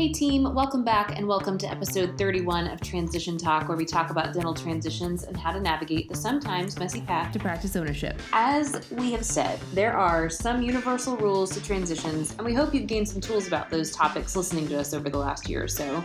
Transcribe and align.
Hey 0.00 0.08
team, 0.08 0.54
welcome 0.54 0.82
back 0.82 1.18
and 1.18 1.28
welcome 1.28 1.58
to 1.58 1.70
episode 1.70 2.16
31 2.16 2.68
of 2.68 2.80
Transition 2.80 3.36
Talk, 3.36 3.68
where 3.68 3.76
we 3.76 3.84
talk 3.84 4.08
about 4.08 4.32
dental 4.32 4.54
transitions 4.54 5.24
and 5.24 5.36
how 5.36 5.52
to 5.52 5.60
navigate 5.60 6.08
the 6.08 6.14
sometimes 6.16 6.78
messy 6.78 7.02
path 7.02 7.34
to 7.34 7.38
practice 7.38 7.76
ownership. 7.76 8.18
As 8.32 8.90
we 8.92 9.12
have 9.12 9.26
said, 9.26 9.60
there 9.74 9.92
are 9.92 10.30
some 10.30 10.62
universal 10.62 11.18
rules 11.18 11.50
to 11.50 11.62
transitions, 11.62 12.30
and 12.38 12.46
we 12.46 12.54
hope 12.54 12.72
you've 12.72 12.86
gained 12.86 13.10
some 13.10 13.20
tools 13.20 13.46
about 13.46 13.68
those 13.68 13.90
topics 13.90 14.34
listening 14.34 14.66
to 14.68 14.80
us 14.80 14.94
over 14.94 15.10
the 15.10 15.18
last 15.18 15.50
year 15.50 15.62
or 15.62 15.68
so. 15.68 16.02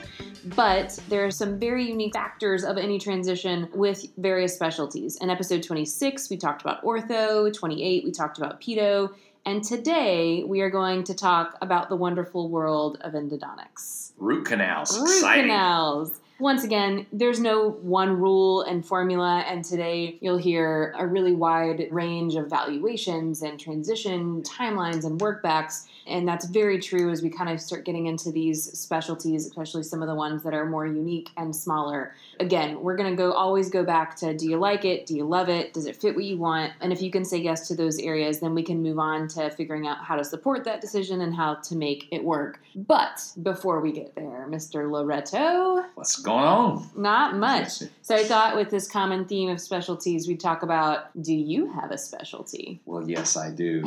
But 0.57 0.99
there 1.07 1.25
are 1.25 1.31
some 1.31 1.57
very 1.57 1.87
unique 1.87 2.15
factors 2.15 2.65
of 2.65 2.77
any 2.77 2.99
transition 2.99 3.69
with 3.73 4.05
various 4.17 4.53
specialties. 4.53 5.15
In 5.21 5.29
episode 5.29 5.63
26, 5.63 6.29
we 6.29 6.35
talked 6.35 6.61
about 6.61 6.83
ortho, 6.83 7.53
28, 7.53 8.03
we 8.03 8.11
talked 8.11 8.39
about 8.39 8.59
pedo, 8.59 9.15
and 9.45 9.63
today 9.63 10.43
we 10.43 10.61
are 10.61 10.69
going 10.69 11.03
to 11.03 11.13
talk 11.13 11.57
about 11.61 11.89
the 11.89 11.95
wonderful 11.95 12.49
world 12.49 12.97
of 13.01 13.13
endodontics. 13.13 14.11
Root 14.17 14.45
canals. 14.45 14.97
Root 14.99 15.09
Exciting. 15.09 15.43
canals. 15.43 16.19
Once 16.39 16.63
again, 16.65 17.05
there's 17.13 17.39
no 17.39 17.69
one 17.69 18.19
rule 18.19 18.61
and 18.63 18.85
formula, 18.85 19.45
and 19.47 19.63
today 19.63 20.17
you'll 20.19 20.37
hear 20.37 20.93
a 20.97 21.07
really 21.07 21.33
wide 21.33 21.87
range 21.91 22.35
of 22.35 22.49
valuations 22.49 23.41
and 23.41 23.57
transition 23.59 24.43
timelines 24.43 25.05
and 25.05 25.19
workbacks. 25.21 25.87
And 26.07 26.27
that's 26.27 26.45
very 26.45 26.79
true 26.79 27.09
as 27.11 27.21
we 27.23 27.29
kind 27.29 27.49
of 27.49 27.59
start 27.59 27.83
getting 27.85 28.05
into 28.05 28.31
these 28.31 28.77
specialties, 28.77 29.45
especially 29.47 29.83
some 29.83 30.01
of 30.01 30.07
the 30.07 30.13
ones 30.15 30.43
that 30.43 30.53
are 30.53 30.65
more 30.65 30.85
unique 30.85 31.29
and 31.35 31.55
smaller. 31.55 32.13
Again, 32.39 32.81
we're 32.81 32.95
going 32.95 33.09
to 33.09 33.15
go 33.15 33.31
always 33.31 33.69
go 33.69 33.83
back 33.83 34.15
to 34.17 34.35
do 34.37 34.47
you 34.47 34.57
like 34.57 34.85
it? 34.85 35.07
Do 35.07 35.15
you 35.15 35.25
love 35.25 35.49
it? 35.49 35.73
Does 35.73 35.87
it 35.87 35.95
fit 35.95 36.15
what 36.15 36.23
you 36.25 36.37
want? 36.37 36.73
And 36.79 36.93
if 36.93 37.01
you 37.01 37.09
can 37.09 37.25
say 37.25 37.37
yes 37.37 37.67
to 37.69 37.75
those 37.75 37.97
areas, 37.99 38.39
then 38.39 38.53
we 38.53 38.61
can 38.61 38.83
move 38.83 38.99
on 38.99 39.27
to 39.29 39.49
figuring 39.49 39.87
out 39.87 39.97
how 40.03 40.15
to 40.15 40.23
support 40.23 40.63
that 40.65 40.79
decision 40.79 41.21
and 41.21 41.33
how 41.35 41.55
to 41.55 41.75
make 41.75 42.07
it 42.11 42.23
work. 42.23 42.59
But 42.75 43.23
before 43.41 43.79
we 43.81 43.91
get 43.91 44.13
there, 44.15 44.45
Mr. 44.49 44.91
Loretto, 44.91 45.85
What's 45.95 46.17
going 46.17 46.43
on? 46.43 46.89
not 46.95 47.35
much. 47.35 47.81
So 48.03 48.15
I 48.15 48.23
thought 48.23 48.55
with 48.55 48.69
this 48.69 48.87
common 48.87 49.25
theme 49.25 49.49
of 49.49 49.59
specialties, 49.59 50.27
we'd 50.27 50.39
talk 50.39 50.61
about 50.61 51.09
do 51.21 51.33
you 51.33 51.71
have 51.73 51.89
a 51.91 51.97
specialty? 51.97 52.79
Well, 52.85 53.09
yes, 53.09 53.35
I 53.37 53.49
do. 53.49 53.83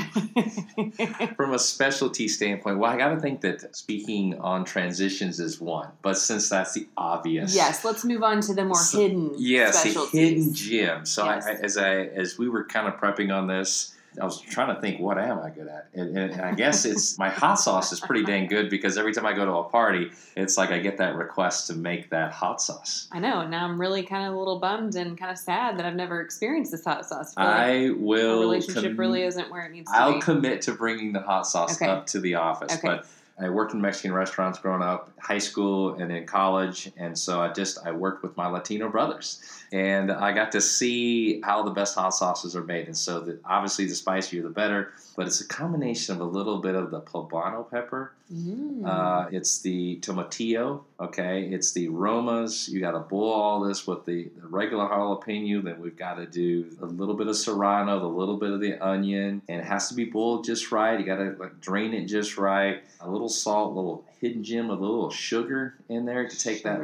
From 1.37 1.53
a 1.53 1.59
specialty 1.59 2.08
standpoint, 2.15 2.79
well, 2.79 2.91
I 2.91 2.97
got 2.97 3.11
to 3.11 3.21
think 3.21 3.41
that 3.43 3.75
speaking 3.77 4.39
on 4.41 4.65
transitions 4.65 5.41
is 5.41 5.61
one, 5.61 5.89
but 6.03 6.19
since 6.19 6.49
that's 6.49 6.75
the 6.75 6.87
obvious, 6.97 7.55
yes, 7.55 7.85
let's 7.85 8.05
move 8.05 8.23
on 8.23 8.41
to 8.43 8.55
the 8.55 8.65
more 8.65 8.75
So- 8.75 8.99
hidden 9.01 9.33
yes, 9.37 9.83
the 9.83 10.07
hidden 10.13 10.53
gem. 10.55 11.07
So 11.07 11.25
Yes. 11.25 11.47
I, 11.47 11.51
I, 11.51 11.55
as 11.55 11.77
I 11.77 11.95
as 11.95 12.39
we 12.39 12.49
were 12.49 12.65
kind 12.65 12.89
of 12.89 12.95
prepping 13.01 13.35
on 13.35 13.47
this. 13.47 13.95
I 14.21 14.25
was 14.25 14.41
trying 14.41 14.75
to 14.75 14.81
think, 14.81 15.01
what 15.01 15.19
am 15.19 15.39
I 15.39 15.51
good 15.51 15.69
at? 15.69 15.89
And, 15.95 16.17
and 16.17 16.41
I 16.41 16.53
guess 16.55 16.85
it's 16.85 17.19
my 17.25 17.29
hot 17.29 17.55
sauce 17.57 17.93
is 17.93 18.01
pretty 18.01 18.25
dang 18.25 18.47
good 18.47 18.71
because 18.71 18.97
every 18.99 19.13
time 19.13 19.27
I 19.27 19.33
go 19.33 19.45
to 19.45 19.53
a 19.53 19.65
party, 19.65 20.11
it's 20.37 20.57
like 20.59 20.71
I 20.71 20.79
get 20.79 20.99
that 20.99 21.17
request 21.17 21.67
to 21.69 21.75
make 21.75 22.11
that 22.11 22.33
hot 22.33 22.61
sauce. 22.61 23.09
I 23.13 23.19
know. 23.19 23.47
Now 23.47 23.65
I'm 23.65 23.81
really 23.81 24.03
kind 24.03 24.27
of 24.27 24.35
a 24.35 24.39
little 24.39 24.59
bummed 24.59 24.95
and 24.97 25.17
kind 25.19 25.31
of 25.31 25.39
sad 25.39 25.79
that 25.79 25.87
I've 25.87 25.97
never 25.97 26.21
experienced 26.21 26.73
this 26.73 26.85
hot 26.85 27.07
sauce. 27.07 27.35
I 27.37 27.43
feel 27.45 27.51
like 27.53 27.61
I 27.61 27.79
the 27.79 27.91
will. 27.93 28.41
relationship 28.41 28.83
com- 28.85 28.97
really 28.97 29.23
isn't 29.23 29.51
where 29.51 29.67
it 29.67 29.73
needs 29.73 29.91
to 29.91 29.97
be. 29.97 29.99
I'll 29.99 30.21
commit 30.21 30.63
to 30.63 30.73
bringing 30.73 31.13
the 31.13 31.21
hot 31.21 31.47
sauce 31.47 31.81
Okay. 31.81 31.91
up 31.91 32.07
to 32.09 32.21
the 32.21 32.35
office. 32.37 32.73
Okay. 32.77 32.87
But 32.89 33.07
I 33.41 33.49
worked 33.51 33.73
in 33.73 33.81
Mexican 33.81 34.13
restaurants 34.13 34.59
growing 34.59 34.83
up, 34.83 35.13
high 35.21 35.39
school, 35.39 35.95
and 35.95 36.11
in 36.11 36.27
college, 36.27 36.91
and 36.97 37.17
so 37.17 37.41
I 37.41 37.53
just 37.53 37.79
I 37.87 37.93
worked 37.93 38.25
with 38.25 38.37
my 38.37 38.49
Latino 38.49 38.89
brothers, 38.89 39.41
and 39.73 40.11
I 40.11 40.33
got 40.33 40.53
to 40.53 40.61
see 40.61 41.41
how 41.43 41.63
the 41.63 41.71
best 41.71 41.95
hot 41.95 42.11
sauces 42.11 42.57
are 42.57 42.65
made. 42.65 42.87
And 42.87 42.97
so, 42.97 43.21
the, 43.21 43.39
obviously, 43.45 43.87
the 43.87 43.95
spicier 43.95 44.43
the 44.43 44.51
better. 44.51 44.93
But 45.17 45.27
it's 45.27 45.41
a 45.41 45.49
combination 45.49 46.15
of 46.15 46.21
a 46.21 46.25
little 46.25 46.59
bit 46.59 46.75
of 46.75 46.91
the 46.91 47.01
poblano 47.01 47.69
pepper. 47.69 48.13
Mm. 48.33 48.87
Uh, 48.87 49.29
it's 49.33 49.61
the 49.61 49.99
tomatillo. 50.01 50.83
Okay, 51.01 51.45
it's 51.45 51.73
the 51.73 51.89
aromas. 51.89 52.69
You 52.69 52.81
got 52.81 52.93
to 52.93 53.01
boil 53.01 53.33
all 53.33 53.61
this 53.61 53.87
with 53.87 54.05
the, 54.05 54.31
the 54.41 54.47
regular 54.47 54.87
jalapeno. 54.87 55.65
Then 55.65 55.81
we've 55.81 55.97
got 55.97 56.15
to 56.15 56.27
do 56.27 56.71
a 56.81 56.87
little 56.87 57.15
bit 57.15 57.27
of 57.27 57.37
serrano, 57.37 58.05
a 58.05 58.07
little 58.07 58.37
bit 58.37 58.51
of 58.51 58.61
the 58.61 58.79
onion, 58.85 59.43
and 59.49 59.61
it 59.61 59.65
has 59.65 59.89
to 59.89 59.95
be 59.95 60.05
boiled 60.05 60.45
just 60.45 60.71
right. 60.71 60.99
You 61.01 61.05
got 61.05 61.17
to 61.17 61.35
like 61.39 61.61
drain 61.61 61.95
it 61.95 62.07
just 62.07 62.39
right. 62.39 62.83
A 63.01 63.11
little 63.11 63.29
salt, 63.29 63.73
a 63.73 63.75
little 63.75 64.05
hidden 64.21 64.43
gem, 64.43 64.71
a 64.71 64.75
little 64.75 65.11
sugar 65.11 65.75
in 65.89 66.05
there 66.05 66.29
to 66.29 66.39
take 66.39 66.63
that 66.65 66.81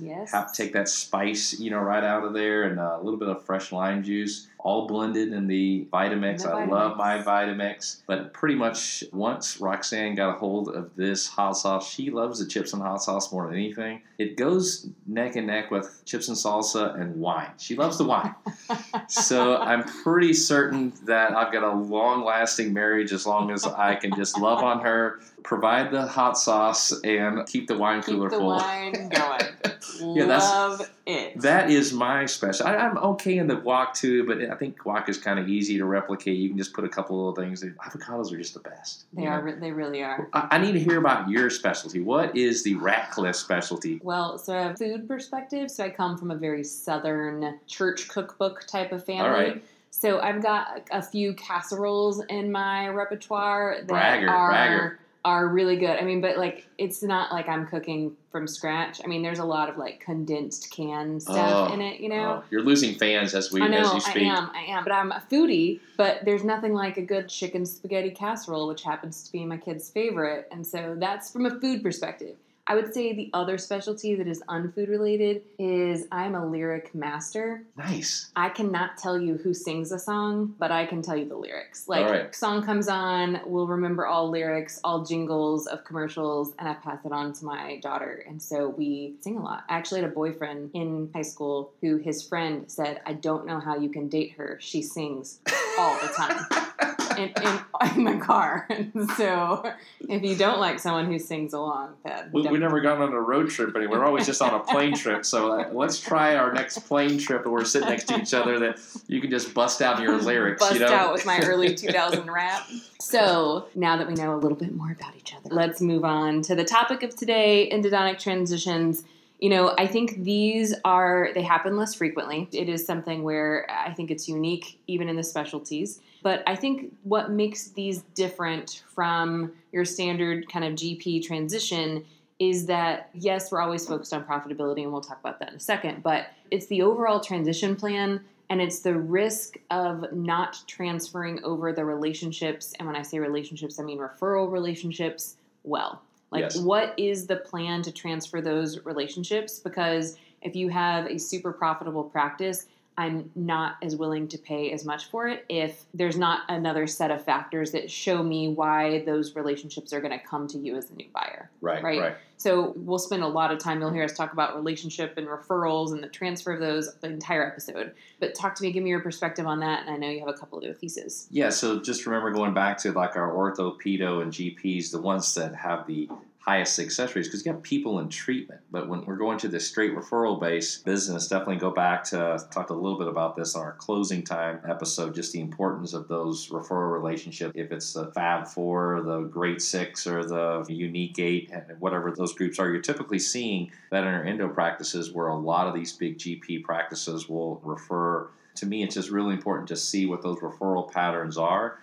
yes. 0.00 0.32
have, 0.32 0.52
take 0.52 0.72
that 0.72 0.88
spice, 0.88 1.58
you 1.58 1.70
know, 1.70 1.80
right 1.80 2.04
out 2.04 2.24
of 2.26 2.34
there, 2.34 2.64
and 2.64 2.78
uh, 2.78 2.98
a 3.00 3.02
little 3.02 3.18
bit 3.18 3.28
of 3.28 3.44
fresh 3.44 3.72
lime 3.72 4.02
juice, 4.02 4.48
all 4.58 4.86
blended 4.86 5.32
in 5.32 5.46
the 5.46 5.86
Vitamix. 5.92 6.42
The 6.42 6.50
I 6.52 6.66
Vitamix. 6.66 6.70
love 6.70 6.96
my 6.96 7.18
Vitamix, 7.22 8.02
but 8.06 8.32
pretty 8.32 8.54
much 8.56 9.04
once 9.12 9.60
Roxanne 9.60 10.14
got 10.14 10.30
a 10.34 10.38
hold 10.38 10.68
of 10.68 10.94
this 10.96 11.28
hot 11.28 11.52
sauce, 11.52 11.88
she 11.88 12.10
loves 12.10 12.38
the 12.40 12.46
chips 12.46 12.72
and 12.72 12.82
hot 12.82 13.02
sauce 13.02 13.32
more 13.32 13.46
than 13.46 13.54
anything. 13.54 14.02
It 14.18 14.36
goes 14.36 14.88
neck 15.06 15.36
and 15.36 15.46
neck 15.46 15.70
with 15.70 16.02
chips 16.04 16.28
and 16.28 16.36
salsa 16.36 17.00
and 17.00 17.16
wine. 17.16 17.50
She 17.58 17.76
loves 17.76 17.98
the 17.98 18.04
wine, 18.04 18.34
so 19.08 19.56
I'm 19.58 19.84
pretty 19.84 20.32
certain 20.32 20.92
that 21.04 21.32
I've 21.32 21.52
got 21.52 21.62
a 21.62 21.72
long-lasting 21.74 22.72
marriage 22.72 23.12
as 23.12 23.26
long 23.26 23.50
as 23.50 23.64
I 23.66 23.94
can 23.94 24.14
just 24.16 24.38
love 24.38 24.62
on 24.62 24.80
her, 24.80 25.20
provide 25.44 25.90
the 25.90 26.06
hot 26.06 26.36
sauce, 26.38 26.92
and 27.04 27.46
keep 27.46 27.68
the 27.68 27.76
wine 27.78 28.00
Keep 28.02 28.14
cooler 28.16 28.30
the 28.30 28.36
full. 28.38 28.48
wine 28.48 29.08
going. 29.10 29.40
Yeah, 30.00 30.26
that's- 30.26 30.42
Love 30.50 30.90
it. 31.06 31.40
That 31.40 31.70
is 31.70 31.92
my 31.92 32.26
special. 32.26 32.66
I, 32.66 32.76
I'm 32.76 32.98
okay 32.98 33.38
in 33.38 33.46
the 33.46 33.56
guac 33.56 33.94
too, 33.94 34.26
but 34.26 34.40
I 34.50 34.54
think 34.56 34.78
guac 34.78 35.08
is 35.08 35.18
kind 35.18 35.38
of 35.38 35.48
easy 35.48 35.78
to 35.78 35.84
replicate. 35.84 36.36
You 36.36 36.48
can 36.48 36.58
just 36.58 36.72
put 36.72 36.84
a 36.84 36.88
couple 36.88 37.16
little 37.16 37.34
things. 37.34 37.62
Avocados 37.62 38.32
are 38.32 38.36
just 38.36 38.54
the 38.54 38.60
best. 38.60 39.04
they 39.12 39.22
you 39.22 39.28
know? 39.28 39.34
are. 39.34 39.42
re- 39.42 39.54
They 39.60 39.72
really 39.72 40.02
are. 40.02 40.28
I, 40.32 40.48
I 40.52 40.58
need 40.58 40.72
to 40.72 40.80
hear 40.80 40.98
about 40.98 41.28
your 41.28 41.48
specialty. 41.50 42.00
What 42.00 42.36
is 42.36 42.62
the 42.62 42.74
Ratcliffe 42.76 43.36
specialty? 43.36 44.00
Well, 44.02 44.38
so 44.38 44.56
I 44.56 44.62
have 44.62 44.78
food 44.78 45.06
perspective. 45.06 45.70
So 45.70 45.84
I 45.84 45.90
come 45.90 46.18
from 46.18 46.30
a 46.30 46.36
very 46.36 46.64
southern 46.64 47.58
church 47.66 48.08
cookbook 48.08 48.66
type 48.66 48.92
of 48.92 49.04
family. 49.04 49.22
All 49.24 49.30
right. 49.30 49.62
So 49.90 50.20
I've 50.20 50.42
got 50.42 50.82
a 50.90 51.00
few 51.02 51.32
casseroles 51.34 52.22
in 52.28 52.52
my 52.52 52.88
repertoire 52.88 53.76
that 53.78 53.86
Bragger, 53.88 54.28
are 54.28 54.50
bragger. 54.50 54.98
Are 55.26 55.48
really 55.48 55.74
good. 55.74 55.98
I 55.98 56.02
mean, 56.02 56.20
but 56.20 56.38
like 56.38 56.68
it's 56.78 57.02
not 57.02 57.32
like 57.32 57.48
I'm 57.48 57.66
cooking 57.66 58.16
from 58.30 58.46
scratch. 58.46 59.00
I 59.04 59.08
mean, 59.08 59.22
there's 59.22 59.40
a 59.40 59.44
lot 59.44 59.68
of 59.68 59.76
like 59.76 59.98
condensed 59.98 60.70
canned 60.70 61.20
stuff 61.20 61.68
Oh, 61.68 61.74
in 61.74 61.80
it, 61.80 61.98
you 61.98 62.08
know. 62.08 62.42
Oh, 62.42 62.44
you're 62.48 62.62
losing 62.62 62.94
fans 62.94 63.34
as 63.34 63.50
we 63.50 63.60
I 63.60 63.66
know, 63.66 63.96
as 63.96 64.06
you 64.06 64.22
I 64.22 64.24
am, 64.24 64.50
I 64.54 64.60
am. 64.68 64.84
But 64.84 64.92
I'm 64.92 65.10
a 65.10 65.20
foodie, 65.28 65.80
but 65.96 66.24
there's 66.24 66.44
nothing 66.44 66.74
like 66.74 66.96
a 66.96 67.02
good 67.02 67.28
chicken 67.28 67.66
spaghetti 67.66 68.12
casserole, 68.12 68.68
which 68.68 68.84
happens 68.84 69.24
to 69.24 69.32
be 69.32 69.44
my 69.44 69.56
kid's 69.56 69.90
favorite. 69.90 70.46
And 70.52 70.64
so 70.64 70.94
that's 70.96 71.32
from 71.32 71.44
a 71.46 71.58
food 71.58 71.82
perspective. 71.82 72.36
I 72.68 72.74
would 72.74 72.92
say 72.92 73.12
the 73.12 73.30
other 73.32 73.58
specialty 73.58 74.16
that 74.16 74.26
is 74.26 74.42
unfood 74.48 74.88
related 74.88 75.42
is 75.58 76.06
I'm 76.10 76.34
a 76.34 76.44
lyric 76.44 76.94
master. 76.94 77.62
Nice. 77.76 78.30
I 78.34 78.48
cannot 78.48 78.98
tell 78.98 79.20
you 79.20 79.36
who 79.36 79.54
sings 79.54 79.92
a 79.92 79.98
song, 79.98 80.54
but 80.58 80.72
I 80.72 80.84
can 80.84 81.00
tell 81.00 81.16
you 81.16 81.28
the 81.28 81.36
lyrics. 81.36 81.86
Like 81.86 82.06
right. 82.06 82.34
song 82.34 82.64
comes 82.64 82.88
on, 82.88 83.40
we'll 83.46 83.68
remember 83.68 84.06
all 84.06 84.28
lyrics, 84.30 84.80
all 84.82 85.04
jingles 85.04 85.68
of 85.68 85.84
commercials, 85.84 86.54
and 86.58 86.68
I 86.68 86.74
pass 86.74 87.04
it 87.04 87.12
on 87.12 87.32
to 87.34 87.44
my 87.44 87.78
daughter. 87.82 88.24
And 88.26 88.42
so 88.42 88.68
we 88.68 89.14
sing 89.20 89.36
a 89.36 89.42
lot. 89.42 89.64
I 89.68 89.76
actually 89.76 90.00
had 90.00 90.10
a 90.10 90.14
boyfriend 90.14 90.70
in 90.74 91.10
high 91.14 91.22
school 91.22 91.72
who 91.80 91.98
his 91.98 92.26
friend 92.26 92.64
said, 92.66 93.00
I 93.06 93.12
don't 93.12 93.46
know 93.46 93.60
how 93.60 93.76
you 93.76 93.90
can 93.90 94.08
date 94.08 94.32
her. 94.38 94.58
She 94.60 94.82
sings 94.82 95.38
all 95.78 95.96
the 96.00 96.08
time. 96.08 96.46
In, 97.18 97.32
in, 97.42 97.60
in 97.96 98.04
the 98.04 98.24
car. 98.24 98.66
And 98.70 99.10
so, 99.16 99.72
if 100.00 100.22
you 100.22 100.36
don't 100.36 100.60
like 100.60 100.78
someone 100.78 101.06
who 101.06 101.18
sings 101.18 101.52
along, 101.52 101.94
then 102.04 102.30
We, 102.32 102.46
we 102.48 102.58
never 102.58 102.80
gone 102.80 103.00
on 103.00 103.12
a 103.12 103.20
road 103.20 103.50
trip 103.50 103.74
anywhere. 103.76 104.00
We're 104.00 104.06
always 104.06 104.26
just 104.26 104.42
on 104.42 104.54
a 104.54 104.60
plane 104.60 104.94
trip. 104.94 105.24
So 105.24 105.52
uh, 105.52 105.70
let's 105.72 106.00
try 106.00 106.36
our 106.36 106.52
next 106.52 106.80
plane 106.80 107.18
trip 107.18 107.44
where 107.44 107.52
we're 107.52 107.64
sitting 107.64 107.88
next 107.88 108.08
to 108.08 108.20
each 108.20 108.34
other. 108.34 108.58
That 108.58 108.78
you 109.08 109.20
can 109.20 109.30
just 109.30 109.54
bust 109.54 109.82
out 109.82 110.00
your 110.00 110.20
lyrics. 110.20 110.60
bust 110.60 110.74
you 110.74 110.80
know? 110.80 110.86
out 110.86 111.12
with 111.12 111.26
my 111.26 111.40
early 111.40 111.74
2000 111.74 112.30
rap. 112.30 112.66
So 113.00 113.68
now 113.74 113.96
that 113.96 114.06
we 114.06 114.14
know 114.14 114.34
a 114.34 114.38
little 114.38 114.58
bit 114.58 114.74
more 114.74 114.92
about 114.92 115.16
each 115.16 115.34
other, 115.34 115.54
let's 115.54 115.80
move 115.80 116.04
on 116.04 116.42
to 116.42 116.54
the 116.54 116.64
topic 116.64 117.02
of 117.02 117.14
today: 117.14 117.70
endodontic 117.72 118.18
transitions. 118.18 119.04
You 119.38 119.50
know, 119.50 119.74
I 119.76 119.86
think 119.86 120.22
these 120.24 120.74
are 120.84 121.30
they 121.34 121.42
happen 121.42 121.76
less 121.76 121.94
frequently. 121.94 122.48
It 122.52 122.68
is 122.68 122.86
something 122.86 123.22
where 123.22 123.66
I 123.70 123.92
think 123.92 124.10
it's 124.10 124.28
unique, 124.28 124.80
even 124.86 125.08
in 125.08 125.16
the 125.16 125.22
specialties. 125.22 126.00
But 126.22 126.42
I 126.46 126.56
think 126.56 126.94
what 127.02 127.30
makes 127.30 127.68
these 127.68 128.02
different 128.14 128.82
from 128.94 129.52
your 129.72 129.84
standard 129.84 130.48
kind 130.50 130.64
of 130.64 130.72
GP 130.72 131.26
transition 131.26 132.04
is 132.38 132.66
that 132.66 133.10
yes, 133.14 133.52
we're 133.52 133.60
always 133.60 133.86
focused 133.86 134.12
on 134.12 134.24
profitability, 134.24 134.82
and 134.82 134.92
we'll 134.92 135.02
talk 135.02 135.20
about 135.20 135.38
that 135.40 135.50
in 135.50 135.56
a 135.56 135.60
second. 135.60 136.02
But 136.02 136.28
it's 136.50 136.66
the 136.66 136.82
overall 136.82 137.20
transition 137.20 137.76
plan 137.76 138.20
and 138.48 138.60
it's 138.60 138.80
the 138.80 138.94
risk 138.94 139.56
of 139.70 140.12
not 140.12 140.58
transferring 140.66 141.42
over 141.44 141.72
the 141.72 141.84
relationships 141.84 142.74
and 142.78 142.86
when 142.86 142.96
i 142.96 143.02
say 143.02 143.18
relationships 143.18 143.78
i 143.78 143.82
mean 143.82 143.98
referral 143.98 144.50
relationships 144.50 145.36
well 145.64 146.02
like 146.30 146.42
Yes. 146.42 146.58
what 146.58 146.94
is 146.96 147.26
the 147.26 147.36
plan 147.36 147.82
to 147.82 147.92
transfer 147.92 148.40
those 148.40 148.84
relationships 148.84 149.58
because 149.58 150.16
if 150.42 150.54
you 150.54 150.68
have 150.68 151.06
a 151.06 151.18
super 151.18 151.52
profitable 151.52 152.04
practice 152.04 152.66
I'm 152.98 153.30
not 153.34 153.76
as 153.82 153.94
willing 153.94 154.26
to 154.28 154.38
pay 154.38 154.72
as 154.72 154.84
much 154.84 155.10
for 155.10 155.28
it 155.28 155.44
if 155.50 155.84
there's 155.92 156.16
not 156.16 156.40
another 156.48 156.86
set 156.86 157.10
of 157.10 157.22
factors 157.22 157.72
that 157.72 157.90
show 157.90 158.22
me 158.22 158.48
why 158.48 159.04
those 159.04 159.36
relationships 159.36 159.92
are 159.92 160.00
going 160.00 160.18
to 160.18 160.24
come 160.24 160.48
to 160.48 160.58
you 160.58 160.76
as 160.76 160.90
a 160.90 160.94
new 160.94 161.08
buyer. 161.12 161.50
Right, 161.60 161.82
Right. 161.82 162.00
right. 162.00 162.16
So 162.38 162.74
we'll 162.76 162.98
spend 162.98 163.22
a 163.22 163.28
lot 163.28 163.50
of 163.50 163.58
time. 163.58 163.80
You'll 163.80 163.92
hear 163.92 164.04
us 164.04 164.12
talk 164.12 164.32
about 164.32 164.56
relationship 164.56 165.16
and 165.16 165.26
referrals 165.26 165.92
and 165.92 166.02
the 166.02 166.08
transfer 166.08 166.52
of 166.52 166.60
those 166.60 166.94
the 166.96 167.08
entire 167.08 167.46
episode. 167.46 167.94
But 168.20 168.34
talk 168.34 168.54
to 168.56 168.62
me, 168.62 168.72
give 168.72 168.82
me 168.82 168.90
your 168.90 169.00
perspective 169.00 169.46
on 169.46 169.60
that. 169.60 169.86
And 169.86 169.90
I 169.90 169.96
know 169.96 170.10
you 170.10 170.20
have 170.20 170.28
a 170.28 170.38
couple 170.38 170.58
of 170.58 170.78
theses. 170.78 171.28
Yeah, 171.30 171.50
so 171.50 171.80
just 171.80 172.06
remember 172.06 172.30
going 172.30 172.54
back 172.54 172.78
to 172.78 172.92
like 172.92 173.16
our 173.16 173.30
ortho, 173.30 173.76
pedo, 173.80 174.22
and 174.22 174.32
GPs, 174.32 174.90
the 174.90 175.00
ones 175.00 175.34
that 175.34 175.54
have 175.54 175.86
the 175.86 176.08
highest 176.46 176.76
success 176.76 177.16
rates, 177.16 177.26
because 177.26 177.44
you 177.44 177.52
got 177.52 177.62
people 177.64 177.98
in 177.98 178.08
treatment. 178.08 178.60
But 178.70 178.88
when 178.88 179.04
we're 179.04 179.16
going 179.16 179.36
to 179.38 179.48
the 179.48 179.58
straight 179.58 179.96
referral 179.96 180.40
based 180.40 180.84
business, 180.84 181.26
definitely 181.26 181.56
go 181.56 181.72
back 181.72 182.04
to 182.04 182.38
talked 182.52 182.70
a 182.70 182.74
little 182.74 182.98
bit 182.98 183.08
about 183.08 183.34
this 183.34 183.56
on 183.56 183.62
our 183.62 183.72
closing 183.72 184.22
time 184.22 184.60
episode, 184.68 185.14
just 185.14 185.32
the 185.32 185.40
importance 185.40 185.92
of 185.92 186.06
those 186.06 186.48
referral 186.48 186.92
relationships. 186.92 187.52
If 187.56 187.72
it's 187.72 187.92
the 187.92 188.12
Fab 188.12 188.46
Four, 188.46 189.02
the 189.02 189.22
Great 189.22 189.60
Six, 189.60 190.06
or 190.06 190.24
the 190.24 190.64
Unique 190.68 191.18
Eight, 191.18 191.52
whatever 191.80 192.12
those 192.12 192.32
groups 192.32 192.60
are, 192.60 192.70
you're 192.70 192.80
typically 192.80 193.18
seeing 193.18 193.72
that 193.90 194.04
in 194.04 194.14
our 194.14 194.22
endo 194.22 194.48
practices 194.48 195.12
where 195.12 195.28
a 195.28 195.36
lot 195.36 195.66
of 195.66 195.74
these 195.74 195.92
big 195.94 196.16
GP 196.16 196.62
practices 196.62 197.28
will 197.28 197.60
refer. 197.64 198.28
To 198.56 198.66
me, 198.66 198.84
it's 198.84 198.94
just 198.94 199.10
really 199.10 199.34
important 199.34 199.68
to 199.68 199.76
see 199.76 200.06
what 200.06 200.22
those 200.22 200.38
referral 200.38 200.90
patterns 200.90 201.36
are 201.36 201.80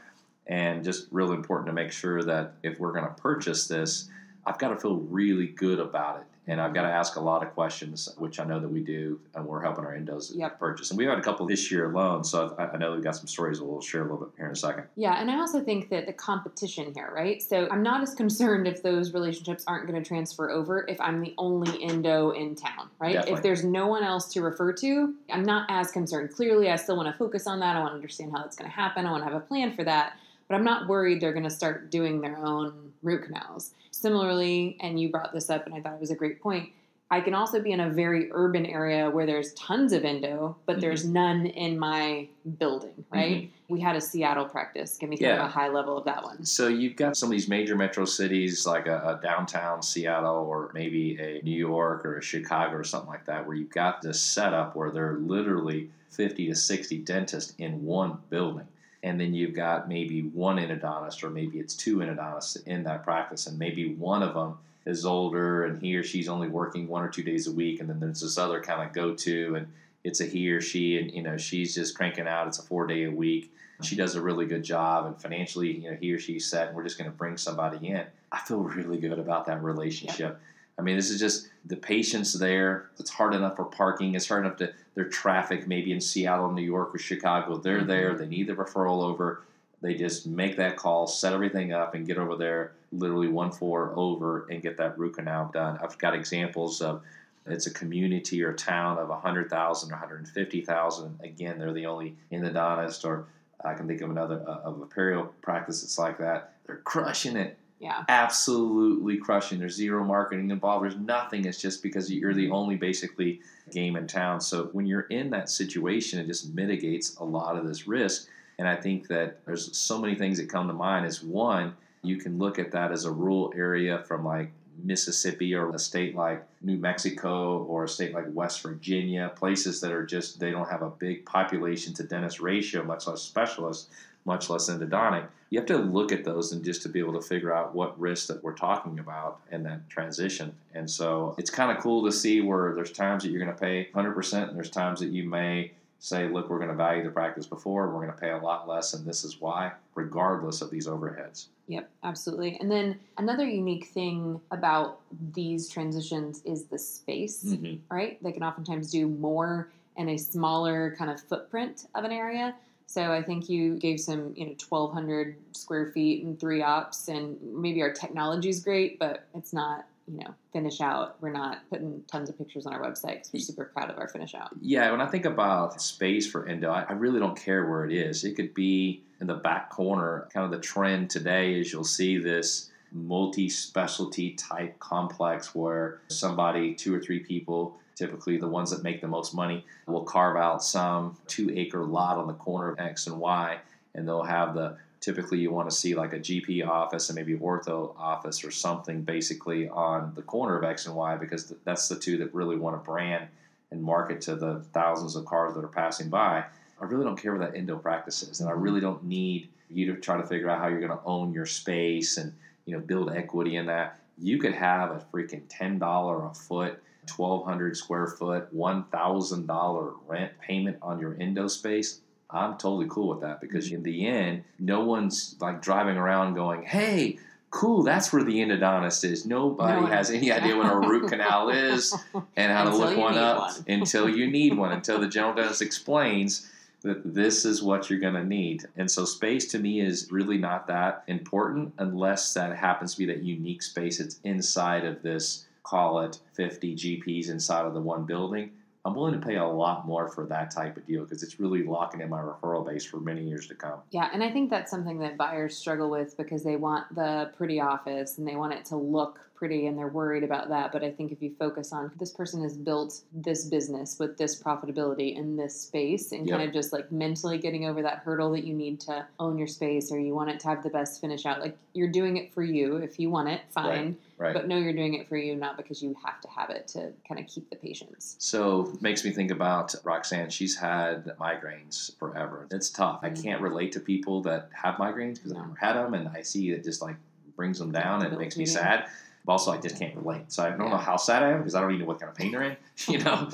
and 0.48 0.84
just 0.84 1.08
really 1.12 1.36
important 1.36 1.68
to 1.68 1.74
make 1.74 1.92
sure 1.92 2.24
that 2.24 2.54
if 2.64 2.80
we're 2.80 2.92
going 2.94 3.06
to 3.06 3.22
purchase 3.22 3.68
this, 3.68 4.10
I've 4.46 4.58
got 4.58 4.70
to 4.70 4.78
feel 4.78 4.98
really 4.98 5.48
good 5.48 5.80
about 5.80 6.18
it. 6.18 6.24
And 6.46 6.60
I've 6.60 6.74
got 6.74 6.82
to 6.82 6.90
ask 6.90 7.16
a 7.16 7.22
lot 7.22 7.42
of 7.42 7.54
questions, 7.54 8.10
which 8.18 8.38
I 8.38 8.44
know 8.44 8.60
that 8.60 8.68
we 8.68 8.82
do, 8.82 9.18
and 9.34 9.46
we're 9.46 9.62
helping 9.62 9.86
our 9.86 9.96
endos 9.96 10.36
Yep. 10.36 10.60
purchase. 10.60 10.92
And 10.92 10.98
we've 10.98 11.08
had 11.08 11.18
a 11.18 11.22
couple 11.22 11.46
this 11.46 11.72
year 11.72 11.90
alone, 11.90 12.26
so 12.26 12.54
I, 12.60 12.66
I 12.66 12.78
know 12.78 12.92
we've 12.92 13.04
got 13.04 13.16
some 13.16 13.28
stories 13.28 13.62
we'll 13.62 13.80
share 13.80 14.02
a 14.02 14.04
little 14.04 14.18
bit 14.18 14.30
here 14.36 14.48
in 14.48 14.52
a 14.52 14.56
second. 14.56 14.84
Yeah, 14.98 15.22
and 15.22 15.32
I 15.32 15.40
also 15.40 15.64
think 15.64 15.88
that 15.88 16.06
the 16.06 16.12
competition 16.12 16.92
here, 16.94 17.10
right? 17.16 17.42
So 17.42 17.70
I'm 17.72 17.82
not 17.82 18.02
as 18.02 18.14
concerned 18.14 18.68
if 18.68 18.84
those 18.84 19.14
relationships 19.14 19.64
aren't 19.68 19.88
going 19.88 20.04
to 20.04 20.06
transfer 20.06 20.50
over 20.50 20.86
if 20.90 21.00
I'm 21.00 21.22
the 21.22 21.34
only 21.38 21.82
endo 21.82 22.32
in 22.32 22.56
town, 22.56 22.90
right? 23.00 23.14
Definitely. 23.14 23.38
If 23.38 23.44
there's 23.44 23.64
no 23.64 23.88
one 23.88 24.04
else 24.04 24.28
to 24.34 24.42
refer 24.42 24.74
to, 24.74 25.14
I'm 25.32 25.44
not 25.44 25.66
as 25.70 25.92
concerned. 25.92 26.34
Clearly, 26.34 26.70
I 26.70 26.76
still 26.76 26.98
want 26.98 27.08
to 27.08 27.18
focus 27.18 27.48
on 27.48 27.62
that. 27.62 27.78
I 27.78 27.80
want 27.80 27.92
to 27.92 27.96
understand 27.96 28.34
how 28.34 28.40
that's 28.40 28.58
going 28.58 28.70
to 28.70 28.76
happen. 28.76 29.06
I 29.06 29.12
want 29.12 29.24
to 29.24 29.32
have 29.32 29.42
a 29.42 29.46
plan 29.46 29.74
for 29.78 29.86
that. 29.86 30.18
But 30.54 30.60
I'm 30.60 30.66
not 30.66 30.88
worried 30.88 31.20
they're 31.20 31.34
going 31.34 31.46
to 31.46 31.50
start 31.50 31.90
doing 31.90 32.22
their 32.22 32.38
own 32.38 32.92
root 33.02 33.24
canals. 33.24 33.74
Similarly, 33.90 34.78
and 34.82 35.00
you 35.00 35.10
brought 35.10 35.34
this 35.34 35.50
up, 35.50 35.66
and 35.66 35.74
I 35.74 35.82
thought 35.82 35.96
it 35.96 36.00
was 36.00 36.12
a 36.12 36.16
great 36.16 36.40
point. 36.44 36.70
I 37.10 37.22
can 37.22 37.34
also 37.34 37.60
be 37.60 37.72
in 37.72 37.80
a 37.80 37.90
very 37.90 38.30
urban 38.32 38.68
area 38.68 39.10
where 39.10 39.26
there's 39.26 39.52
tons 39.54 39.94
of 39.94 40.06
endo, 40.06 40.56
but 40.68 40.78
Mhm. 40.78 40.82
there's 40.82 41.06
none 41.06 41.48
in 41.48 41.80
my 41.80 42.28
building, 42.60 43.04
right? 43.10 43.50
We 43.68 43.80
had 43.80 43.96
a 43.96 44.02
Seattle 44.02 44.46
practice. 44.46 44.96
Give 44.96 45.10
me 45.10 45.18
kind 45.18 45.26
Yeah. 45.38 45.44
of 45.44 45.50
a 45.50 45.52
high 45.52 45.70
level 45.70 45.98
of 45.98 46.06
that 46.06 46.24
one. 46.24 46.46
So 46.46 46.68
you've 46.68 46.98
got 46.98 47.18
some 47.18 47.30
of 47.30 47.32
these 47.32 47.50
major 47.50 47.76
metro 47.76 48.06
cities 48.06 48.68
like 48.68 48.86
a, 48.86 49.18
a 49.20 49.20
downtown 49.24 49.82
Seattle 49.82 50.36
or 50.36 50.70
maybe 50.76 51.18
a 51.20 51.42
New 51.42 51.58
York 51.58 52.06
or 52.06 52.18
a 52.18 52.22
Chicago 52.22 52.76
or 52.78 52.84
something 52.84 53.10
like 53.10 53.26
that, 53.26 53.48
where 53.48 53.56
you've 53.56 53.72
got 53.72 54.04
this 54.04 54.22
setup 54.22 54.76
where 54.76 54.92
there 54.92 55.10
are 55.14 55.18
literally 55.18 55.90
50 56.12 56.46
to 56.50 56.56
60 56.56 57.00
dentists 57.00 57.56
in 57.58 57.84
one 57.84 58.20
building. 58.30 58.68
And 59.04 59.20
then 59.20 59.34
you've 59.34 59.54
got 59.54 59.88
maybe 59.88 60.22
one 60.22 60.58
endodontist 60.58 61.24
or 61.24 61.30
maybe 61.30 61.60
it's 61.60 61.76
two 61.76 61.98
endodontists 61.98 62.66
in 62.66 62.84
that 62.84 63.04
practice, 63.04 63.48
and 63.48 63.60
maybe 63.60 63.94
one 63.94 64.24
of 64.24 64.34
them 64.34 64.58
is 64.86 65.06
older 65.06 65.66
and 65.66 65.82
he 65.82 65.96
or 65.96 66.04
she's 66.04 66.28
only 66.28 66.48
working 66.48 66.88
one 66.88 67.04
or 67.04 67.10
two 67.10 67.24
days 67.24 67.48
a 67.48 67.52
week, 67.52 67.80
and 67.80 67.90
then 67.90 68.00
there's 68.00 68.22
this 68.22 68.38
other 68.38 68.62
kind 68.62 68.88
of 68.88 68.94
go 68.94 69.14
to 69.14 69.56
and 69.56 69.68
it's 70.04 70.20
a 70.20 70.26
he 70.26 70.50
or 70.52 70.62
she, 70.62 70.98
and 70.98 71.12
you 71.12 71.24
know 71.24 71.38
she's 71.38 71.74
just 71.74 71.96
cranking 71.96 72.28
out. 72.28 72.48
It's 72.48 72.60
a 72.60 72.64
four 72.64 72.88
day 72.88 73.04
a 73.06 73.12
week. 73.12 73.52
She 73.82 73.96
does 73.96 74.16
a 74.16 74.22
really 74.22 74.46
good 74.46 74.64
job, 74.64 75.06
and 75.06 75.22
financially, 75.22 75.72
you 75.72 75.92
know, 75.92 75.98
he 76.00 76.14
or 76.14 76.20
she's 76.20 76.46
set. 76.46 76.68
And 76.68 76.76
we're 76.76 76.84
just 76.84 76.98
going 76.98 77.10
to 77.10 77.18
bring 77.18 77.38
somebody 77.38 77.88
in. 77.88 78.04
I 78.32 78.40
feel 78.40 78.60
really 78.60 78.98
good 78.98 79.20
about 79.20 79.46
that 79.48 79.64
relationship. 79.64 80.40
I 80.78 80.82
mean, 80.82 80.96
this 80.96 81.10
is 81.10 81.20
just 81.20 81.50
the 81.66 81.76
patience 81.76 82.34
there. 82.34 82.90
It's 83.00 83.10
hard 83.12 83.34
enough 83.34 83.56
for 83.56 83.66
parking. 83.66 84.16
It's 84.16 84.28
hard 84.28 84.46
enough 84.46 84.58
to 84.58 84.74
their 84.96 85.06
traffic. 85.06 85.68
Maybe 85.68 85.92
in 85.92 86.02
Seattle, 86.02 86.52
New 86.52 86.64
York, 86.64 86.94
or 86.96 86.98
Chicago, 86.98 87.58
they're 87.58 87.82
Mhm. 87.82 87.88
there. 87.88 88.14
They 88.16 88.28
need 88.28 88.48
the 88.48 88.54
referral 88.56 89.04
over. 89.04 89.42
They 89.82 89.94
just 89.96 90.26
make 90.26 90.58
that 90.58 90.78
call, 90.78 91.08
set 91.08 91.34
everything 91.34 91.74
up, 91.74 91.94
and 91.94 92.08
get 92.08 92.18
over 92.18 92.36
there. 92.36 92.72
Literally 92.92 93.28
one 93.28 93.52
floor 93.52 93.92
over 93.96 94.46
and 94.50 94.62
get 94.62 94.78
that 94.78 94.98
root 94.98 95.16
canal 95.16 95.52
done. 95.54 95.78
I've 95.82 95.98
got 95.98 96.16
examples 96.16 96.82
of 96.82 97.04
it's 97.46 97.68
a 97.68 97.72
community 97.72 98.42
or 98.42 98.54
town 98.54 98.98
of 98.98 99.10
100,000 99.10 99.92
or 99.92 99.96
150,000. 99.96 101.20
Again, 101.22 101.60
they're 101.60 101.74
the 101.74 101.86
only 101.86 102.16
endodontist, 102.32 103.04
or 103.06 103.26
I 103.64 103.74
can 103.74 103.88
think 103.88 104.02
of 104.02 104.10
another 104.10 104.42
uh, 104.48 104.62
of 104.64 104.82
a 104.82 104.86
perio 104.86 105.30
practice 105.42 105.82
that's 105.82 105.98
like 106.00 106.18
that. 106.20 106.54
They're 106.66 106.78
crushing 106.78 107.36
it, 107.36 107.58
Yeah. 107.84 108.06
absolutely 108.08 109.18
crushing. 109.18 109.60
There's 109.60 109.76
zero 109.76 110.06
marketing 110.06 110.52
involved. 110.52 110.86
There's 110.86 110.96
nothing. 110.96 111.44
It's 111.46 111.60
just 111.60 111.84
because 111.84 112.10
you're 112.10 112.34
the 112.34 112.46
mm-hmm. 112.46 112.54
only 112.54 112.76
basically 112.78 113.42
game 113.72 113.98
in 113.98 114.08
town. 114.08 114.40
So 114.40 114.70
when 114.72 114.86
you're 114.86 115.02
in 115.02 115.30
that 115.32 115.50
situation, 115.50 116.20
it 116.20 116.28
just 116.28 116.54
mitigates 116.54 117.18
a 117.18 117.24
lot 117.26 117.58
of 117.58 117.68
this 117.68 117.86
risk. 117.86 118.30
And 118.58 118.68
I 118.68 118.78
think 118.78 119.08
that 119.10 119.46
there's 119.46 119.76
so 119.76 120.00
many 120.00 120.16
things 120.16 120.38
that 120.38 120.48
come 120.48 120.68
to 120.68 120.74
mind. 120.74 121.06
Is 121.06 121.22
one, 121.22 121.76
you 122.04 122.18
can 122.18 122.38
look 122.38 122.58
at 122.58 122.72
that 122.72 122.92
as 122.94 123.04
a 123.04 123.12
rural 123.12 123.52
area 123.56 124.04
from 124.08 124.24
like 124.24 124.52
Mississippi 124.82 125.54
or 125.54 125.70
a 125.74 125.80
state 125.80 126.16
like 126.16 126.46
New 126.62 126.78
Mexico 126.78 127.64
or 127.64 127.84
a 127.84 127.88
state 127.88 128.14
like 128.14 128.26
West 128.30 128.62
Virginia, 128.62 129.32
places 129.36 129.82
that 129.82 129.92
are 129.92 130.06
just 130.06 130.40
they 130.40 130.52
don't 130.52 130.70
have 130.70 130.82
a 130.82 130.90
big 130.90 131.26
population 131.26 131.94
to 131.96 132.04
dentist 132.04 132.40
ratio, 132.40 132.84
much 132.84 133.08
less 133.08 133.22
specialists, 133.22 133.90
much 134.26 134.50
less 134.50 134.70
endodontic. 134.70 135.28
You 135.50 135.60
have 135.60 135.68
to 135.68 135.78
look 135.78 136.12
at 136.12 136.24
those 136.24 136.52
and 136.52 136.64
just 136.64 136.82
to 136.84 136.90
be 136.90 137.00
able 137.00 137.14
to 137.14 137.22
figure 137.22 137.54
out 137.54 137.76
what 137.76 138.00
risk 138.00 138.28
that 138.28 138.44
we're 138.44 138.54
talking 138.56 139.00
about 139.00 139.42
in 139.52 139.64
that 139.64 139.90
transition. 139.90 140.56
And 140.74 140.90
so 140.90 141.36
it's 141.38 141.50
kind 141.52 141.76
of 141.76 141.84
cool 141.84 142.04
to 142.06 142.12
see 142.12 142.42
where 142.42 142.74
there's 142.74 142.92
times 142.92 143.24
that 143.24 143.30
you're 143.30 143.44
going 143.44 143.54
to 143.56 143.60
pay 143.62 143.90
100% 143.94 144.48
and 144.50 144.58
there's 144.58 144.70
times 144.72 145.00
that 145.02 145.10
you 145.10 145.30
may 145.30 145.72
say, 146.00 146.28
look, 146.28 146.50
we're 146.50 146.58
going 146.58 146.70
to 146.70 146.76
value 146.76 147.02
the 147.02 147.10
practice 147.10 147.46
before, 147.46 147.88
we're 147.88 148.02
going 148.02 148.12
to 148.14 148.20
pay 148.20 148.32
a 148.32 148.38
lot 148.38 148.68
less, 148.68 148.94
and 148.94 149.06
this 149.06 149.24
is 149.24 149.40
why, 149.40 149.72
regardless 149.96 150.62
of 150.62 150.70
these 150.70 150.86
overheads. 150.86 151.46
Yep, 151.68 151.90
absolutely. 152.04 152.58
And 152.60 152.70
then 152.70 153.00
another 153.18 153.48
unique 153.48 153.86
thing 153.86 154.42
about 154.52 155.00
these 155.34 155.70
transitions 155.70 156.42
is 156.44 156.66
the 156.66 156.78
space, 156.78 157.46
Mm-hmm. 157.46 157.76
right? 157.96 158.22
They 158.22 158.34
can 158.34 158.44
oftentimes 158.44 158.92
do 158.92 159.08
more 159.08 159.70
in 159.96 160.10
a 160.10 160.18
smaller 160.18 160.94
kind 160.98 161.10
of 161.10 161.22
footprint 161.22 161.86
of 161.96 162.04
an 162.04 162.12
area. 162.12 162.54
So 162.88 163.12
I 163.12 163.24
think 163.24 163.50
you 163.50 163.76
gave 163.76 164.00
some, 164.00 164.34
you 164.36 164.46
know, 164.46 164.56
1,200 164.68 165.36
square 165.54 165.92
feet 165.92 166.24
and 166.24 166.40
three 166.40 166.62
ops, 166.62 167.08
and 167.08 167.38
maybe 167.42 167.82
our 167.82 167.92
technology 167.92 168.50
is 168.50 168.60
great, 168.60 169.00
but 169.00 169.26
it's 169.34 169.54
not, 169.54 169.86
you 170.08 170.20
know, 170.20 170.34
finish 170.52 170.82
out. 170.82 171.16
We're 171.22 171.32
not 171.32 171.68
putting 171.70 172.04
tons 172.12 172.30
of 172.30 172.38
pictures 172.38 172.66
on 172.66 172.74
our 172.74 172.82
website 172.82 173.16
because 173.16 173.32
we're 173.34 173.40
super 173.40 173.66
proud 173.66 173.90
of 173.90 173.98
our 173.98 174.08
finish 174.08 174.36
out. 174.36 174.50
Yeah, 174.62 174.92
when 174.92 175.02
I 175.02 175.08
think 175.08 175.26
about 175.26 175.82
space 175.82 176.30
for 176.30 176.48
endo, 176.48 176.72
I, 176.72 176.84
I 176.84 176.94
really 176.94 177.20
don't 177.20 177.38
care 177.38 177.68
where 177.70 177.86
it 177.86 177.94
is. 177.94 178.24
It 178.24 178.36
could 178.36 178.54
be 178.54 179.04
in 179.20 179.28
the 179.28 179.36
back 179.36 179.70
corner. 179.70 180.28
Kind 180.34 180.46
of 180.46 180.52
the 180.52 180.60
trend 180.60 181.10
today 181.10 181.60
is 181.60 181.72
you'll 181.72 181.84
see 181.84 182.18
this 182.18 182.70
multi 182.92 183.50
specialty 183.50 184.32
type 184.32 184.80
complex 184.80 185.56
where 185.56 186.00
somebody, 186.08 186.76
two 186.76 186.94
or 186.94 187.00
three 187.00 187.20
people, 187.20 187.78
typically 187.96 188.38
the 188.38 188.48
ones 188.48 188.72
that 188.72 188.84
make 188.84 189.02
the 189.02 189.08
most 189.08 189.34
money, 189.34 189.66
will 189.86 190.04
carve 190.04 190.38
out 190.38 190.64
some 190.64 191.18
two 191.28 191.52
acre 191.56 191.84
lot 191.84 192.18
on 192.18 192.28
the 192.28 192.34
corner 192.34 192.72
of 192.72 192.80
X 192.80 193.08
and 193.08 193.20
Y, 193.20 193.58
and 193.96 194.08
they'll 194.08 194.24
have 194.24 194.54
the 194.56 194.78
typically 195.04 195.38
you 195.38 195.52
want 195.52 195.70
to 195.70 195.76
see 195.76 195.96
like 195.96 196.14
a 196.14 196.20
GP 196.20 196.66
office 196.66 197.10
and 197.10 197.18
maybe 197.18 197.36
ortho 197.36 197.94
office 197.98 198.44
or 198.46 198.52
something 198.52 199.02
basically 199.02 199.68
on 199.68 200.14
the 200.16 200.22
corner 200.22 200.58
of 200.58 200.64
X 200.64 200.86
and 200.86 200.96
Y 200.96 201.18
because 201.18 201.54
that's 201.66 201.90
the 201.90 201.96
two 201.96 202.18
that 202.18 202.34
really 202.34 202.56
want 202.56 202.76
to 202.76 202.86
brand 202.90 203.28
and 203.70 203.84
market 203.84 204.22
to 204.22 204.36
the 204.36 204.62
thousands 204.72 205.18
of 205.18 205.26
cars 205.26 205.56
that 205.56 205.64
are 205.64 205.68
passing 205.68 206.08
by. 206.08 206.46
I 206.80 206.86
really 206.86 207.04
don't 207.04 207.22
care 207.22 207.36
where 207.36 207.46
that 207.46 207.58
endo 207.58 207.78
practice 207.78 208.24
is, 208.24 208.40
and 208.40 208.50
I 208.50 208.54
really 208.54 208.80
mm-hmm. 208.80 208.92
don't 208.92 209.04
need 209.04 209.50
you 209.70 209.94
to 209.94 210.00
try 210.00 210.16
to 210.18 210.26
figure 210.26 210.50
out 210.50 210.60
how 210.60 210.68
you're 210.68 210.80
going 210.80 210.92
to 210.92 211.04
own 211.06 211.34
your 211.34 211.46
space 211.46 212.18
and 212.18 212.34
you 212.66 212.74
know 212.74 212.82
build 212.82 213.12
equity 213.12 213.58
in 213.58 213.66
that. 213.66 214.00
You 214.18 214.38
could 214.38 214.54
have 214.54 214.92
a 214.92 215.06
freaking 215.12 215.42
ten 215.50 215.80
dollar 215.80 216.26
a 216.26 216.34
foot, 216.34 216.82
twelve 217.06 217.46
hundred 217.46 217.76
square 217.78 218.08
foot, 218.08 218.48
one 218.52 218.84
thousand 218.86 219.48
dollar 219.48 219.92
rent 220.08 220.32
payment 220.40 220.78
on 220.82 221.00
your 221.00 221.16
endo 221.20 221.48
space. 221.48 222.02
I'm 222.30 222.58
totally 222.58 222.88
cool 222.90 223.10
with 223.10 223.22
that 223.22 223.42
because 223.42 223.72
in 223.72 223.84
the 223.84 224.08
end, 224.08 224.44
no 224.60 224.82
one's 224.82 225.36
like 225.40 225.62
driving 225.62 225.98
around 225.98 226.34
going, 226.34 226.64
"Hey, 226.64 227.20
cool, 227.52 227.84
that's 227.84 228.12
where 228.12 228.24
the 228.24 228.40
endodontist 228.40 229.04
is." 229.04 229.26
Nobody 229.26 229.82
No 229.82 229.88
has 229.88 230.10
any 230.10 230.32
idea 230.32 230.58
what 230.58 230.72
a 230.72 230.78
root 230.90 231.10
canal 231.10 231.50
is 231.50 231.96
and 232.36 232.52
how 232.52 232.64
to 232.64 232.76
look 232.76 232.98
one 232.98 233.18
up 233.18 233.40
one. 233.40 233.66
until 233.68 234.10
you 234.10 234.30
need 234.30 234.58
one, 234.58 234.72
until 234.80 235.00
the 235.00 235.08
general 235.08 235.34
dentist 235.36 235.62
explains 235.62 236.50
that 236.84 237.02
this 237.14 237.46
is 237.46 237.64
what 237.64 237.90
you're 237.90 238.00
going 238.00 238.14
to 238.14 238.26
need. 238.26 238.66
And 238.76 238.92
so, 238.92 239.06
space 239.06 239.48
to 239.52 239.60
me 239.60 239.80
is 239.80 240.10
really 240.12 240.38
not 240.38 240.68
that 240.68 241.04
important 241.08 241.74
unless 241.78 242.34
that 242.34 242.56
happens 242.56 242.94
to 242.94 243.00
be 243.00 243.06
that 243.06 243.24
unique 243.24 243.64
space 243.64 244.00
It's 244.00 244.20
inside 244.24 244.86
of 244.86 245.02
this, 245.02 245.46
call 245.64 246.02
it 246.02 246.20
50 246.34 246.76
GPs 246.76 247.30
inside 247.30 247.66
of 247.66 247.74
the 247.74 247.82
one 247.82 248.06
building. 248.06 248.52
I'm 248.86 248.96
willing 248.96 249.20
to 249.20 249.26
pay 249.26 249.38
a 249.38 249.46
lot 249.46 249.88
more 249.88 250.10
for 250.10 250.26
that 250.26 250.52
type 250.52 250.76
of 250.76 250.86
deal 250.86 251.04
because 251.04 251.24
it's 251.24 251.40
really 251.40 251.64
locking 251.64 252.02
in 252.02 252.10
my 252.10 252.20
referral 252.20 252.68
base 252.68 252.84
for 252.84 253.00
many 253.00 253.24
years 253.24 253.48
to 253.48 253.56
come. 253.56 253.80
Yeah, 253.92 254.10
and 254.12 254.22
I 254.22 254.30
think 254.30 254.50
that's 254.50 254.70
something 254.70 255.00
that 255.00 255.18
buyers 255.18 255.56
struggle 255.56 255.90
with 255.90 256.18
because 256.18 256.44
they 256.44 256.58
want 256.58 256.94
the 256.94 257.32
pretty 257.38 257.62
office 257.62 258.18
and 258.18 258.28
they 258.28 258.36
want 258.36 258.54
it 258.54 258.66
to 258.66 258.76
look 258.76 259.20
pretty 259.44 259.68
and 259.68 259.78
they're 259.78 259.90
worried 259.90 260.24
about 260.24 260.48
that. 260.48 260.72
But 260.72 260.86
I 260.86 260.92
think 260.92 261.12
if 261.12 261.22
you 261.22 261.36
focus 261.38 261.74
on 261.74 261.92
this 262.00 262.12
person 262.12 262.42
has 262.44 262.56
built 262.56 263.02
this 263.12 263.44
business 263.44 264.00
with 264.00 264.18
this 264.18 264.42
profitability 264.42 265.18
in 265.18 265.36
this 265.36 265.60
space 265.60 266.14
and 266.14 266.26
Yep. 266.26 266.38
kind 266.38 266.48
of 266.48 266.54
just 266.54 266.72
like 266.72 266.90
mentally 266.94 267.38
getting 267.38 267.66
over 267.66 267.82
that 267.82 267.98
hurdle 267.98 268.32
that 268.32 268.46
you 268.46 268.54
need 268.54 268.80
to 268.82 269.06
own 269.20 269.38
your 269.38 269.48
space 269.48 269.92
or 269.92 270.00
you 270.00 270.16
want 270.16 270.30
it 270.30 270.40
to 270.40 270.48
have 270.48 270.64
the 270.64 270.70
best 270.70 271.02
finish 271.02 271.26
out, 271.26 271.42
like 271.42 271.58
you're 271.74 271.90
doing 271.90 272.16
it 272.16 272.34
for 272.34 272.42
you. 272.42 272.78
If 272.78 273.02
you 273.02 273.10
want 273.10 273.28
it, 273.28 273.42
fine. 273.50 273.98
Right. 274.18 274.34
But 274.34 274.48
no, 274.48 274.58
you're 274.58 274.72
doing 274.72 274.94
it 274.94 275.10
for 275.10 275.18
you, 275.18 275.36
not 275.36 275.58
because 275.58 275.84
you 275.84 275.94
have 276.06 276.22
to 276.22 276.30
have 276.30 276.50
it 276.50 276.70
to 276.70 276.94
kind 277.06 277.20
of 277.20 277.28
keep 277.28 277.50
the 277.50 277.58
patients. 277.58 278.16
So 278.20 278.78
makes 278.80 279.04
me 279.04 279.12
think 279.12 279.30
about 279.30 279.76
Roxanne. 279.84 280.30
She's 280.30 280.56
had 280.56 281.18
migraines 281.20 281.98
forever. 281.98 282.48
It's 282.50 282.70
tough. 282.70 283.00
I 283.02 283.10
can't 283.10 283.26
mm-hmm. 283.26 283.44
relate 283.44 283.74
to 283.74 283.82
people 283.82 284.22
that 284.22 284.52
have 284.54 284.76
migraines 284.76 285.16
because 285.16 285.34
I've 285.34 285.40
never 285.40 285.58
had 285.60 285.74
them, 285.74 285.94
and 285.96 286.08
I 286.08 286.22
see 286.22 286.52
it 286.52 286.64
just 286.64 286.82
like 286.82 286.96
brings 287.36 287.60
them 287.60 287.72
down 287.72 288.04
and 288.04 288.14
it 288.14 288.20
makes 288.20 288.38
me 288.38 288.46
sad. 288.46 288.88
But 289.26 289.34
also, 289.34 289.52
I 289.52 289.58
just 289.58 289.80
can't 289.80 289.96
relate. 289.96 290.32
So 290.32 290.44
I 290.44 290.50
don't 290.50 290.70
know 290.70 290.78
how 290.78 290.98
sad 290.98 291.24
I 291.24 291.32
am 291.32 291.38
because 291.40 291.56
I 291.56 291.62
don't 291.62 291.72
even 291.72 291.82
know 291.82 291.88
what 291.88 292.00
kind 292.00 292.10
of 292.10 292.18
pain 292.18 292.32
they're 292.32 292.44
in. 292.44 292.58
You 292.88 292.98
know. 293.00 293.30